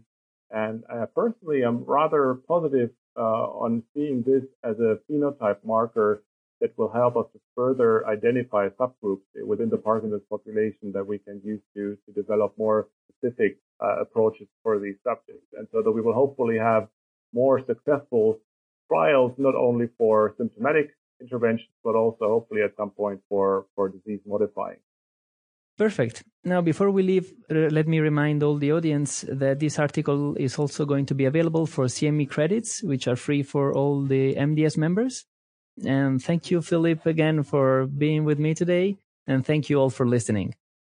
and 0.53 0.84
uh, 0.88 1.08
personally, 1.15 1.63
I'm 1.63 1.84
rather 1.84 2.36
positive 2.47 2.91
uh, 3.17 3.21
on 3.65 3.84
seeing 3.93 4.21
this 4.21 4.43
as 4.63 4.77
a 4.79 4.99
phenotype 5.10 5.58
marker 5.65 6.23
that 6.62 6.77
will 6.77 6.91
help 6.91 7.17
us 7.17 7.25
to 7.34 7.39
further 7.56 8.08
identify 8.08 8.69
subgroups 8.79 9.25
within 9.45 9.69
the 9.69 9.77
Parkinson's 9.77 10.21
population 10.29 10.91
that 10.93 11.06
we 11.06 11.17
can 11.17 11.41
use 11.43 11.60
to, 11.75 11.97
to 12.06 12.13
develop 12.13 12.53
more 12.58 12.88
specific 13.10 13.58
uh, 13.84 14.01
approaches 14.01 14.47
for 14.62 14.79
these 14.79 14.95
subjects. 15.03 15.47
And 15.58 15.67
so 15.71 15.82
that 15.82 15.91
we 15.91 16.01
will 16.01 16.13
hopefully 16.13 16.60
have 16.60 16.88
more 17.34 17.60
successful 17.65 18.39
trials, 18.88 19.34
not 19.38 19.56
only 19.56 19.88
for 19.98 20.34
symptomatic 20.38 20.96
interventions, 21.22 21.69
but 21.84 21.96
also 21.96 22.28
hopefully 22.28 22.62
at 22.62 22.76
some 22.78 22.91
point 22.91 23.22
for, 23.30 23.65
for 23.76 23.89
disease 23.89 24.19
modifying. 24.26 24.78
Perfect. 25.78 26.24
Now, 26.43 26.62
before 26.62 26.91
we 26.91 27.02
leave, 27.02 27.34
uh, 27.50 27.56
let 27.72 27.88
me 27.88 28.00
remind 28.00 28.43
all 28.43 28.58
the 28.58 28.72
audience 28.72 29.26
that 29.28 29.60
this 29.60 29.80
article 29.80 30.36
is 30.36 30.60
also 30.60 30.86
going 30.86 31.08
to 31.08 31.15
be 31.15 31.26
available 31.26 31.65
for 31.65 31.86
CME 31.86 32.30
credits, 32.30 32.84
which 32.84 33.08
are 33.08 33.15
free 33.15 33.41
for 33.41 33.74
all 33.74 34.04
the 34.04 34.36
MDS 34.36 34.78
members. 34.78 35.26
And 35.84 36.22
thank 36.22 36.52
you, 36.52 36.62
Filip, 36.62 37.08
again 37.08 37.41
for 37.41 37.88
being 37.88 38.24
with 38.24 38.38
me 38.38 38.54
today. 38.54 38.98
And 39.26 39.43
thank 39.46 39.69
you 39.69 39.80
all 39.80 39.89
for 39.89 40.08
listening. 40.08 40.54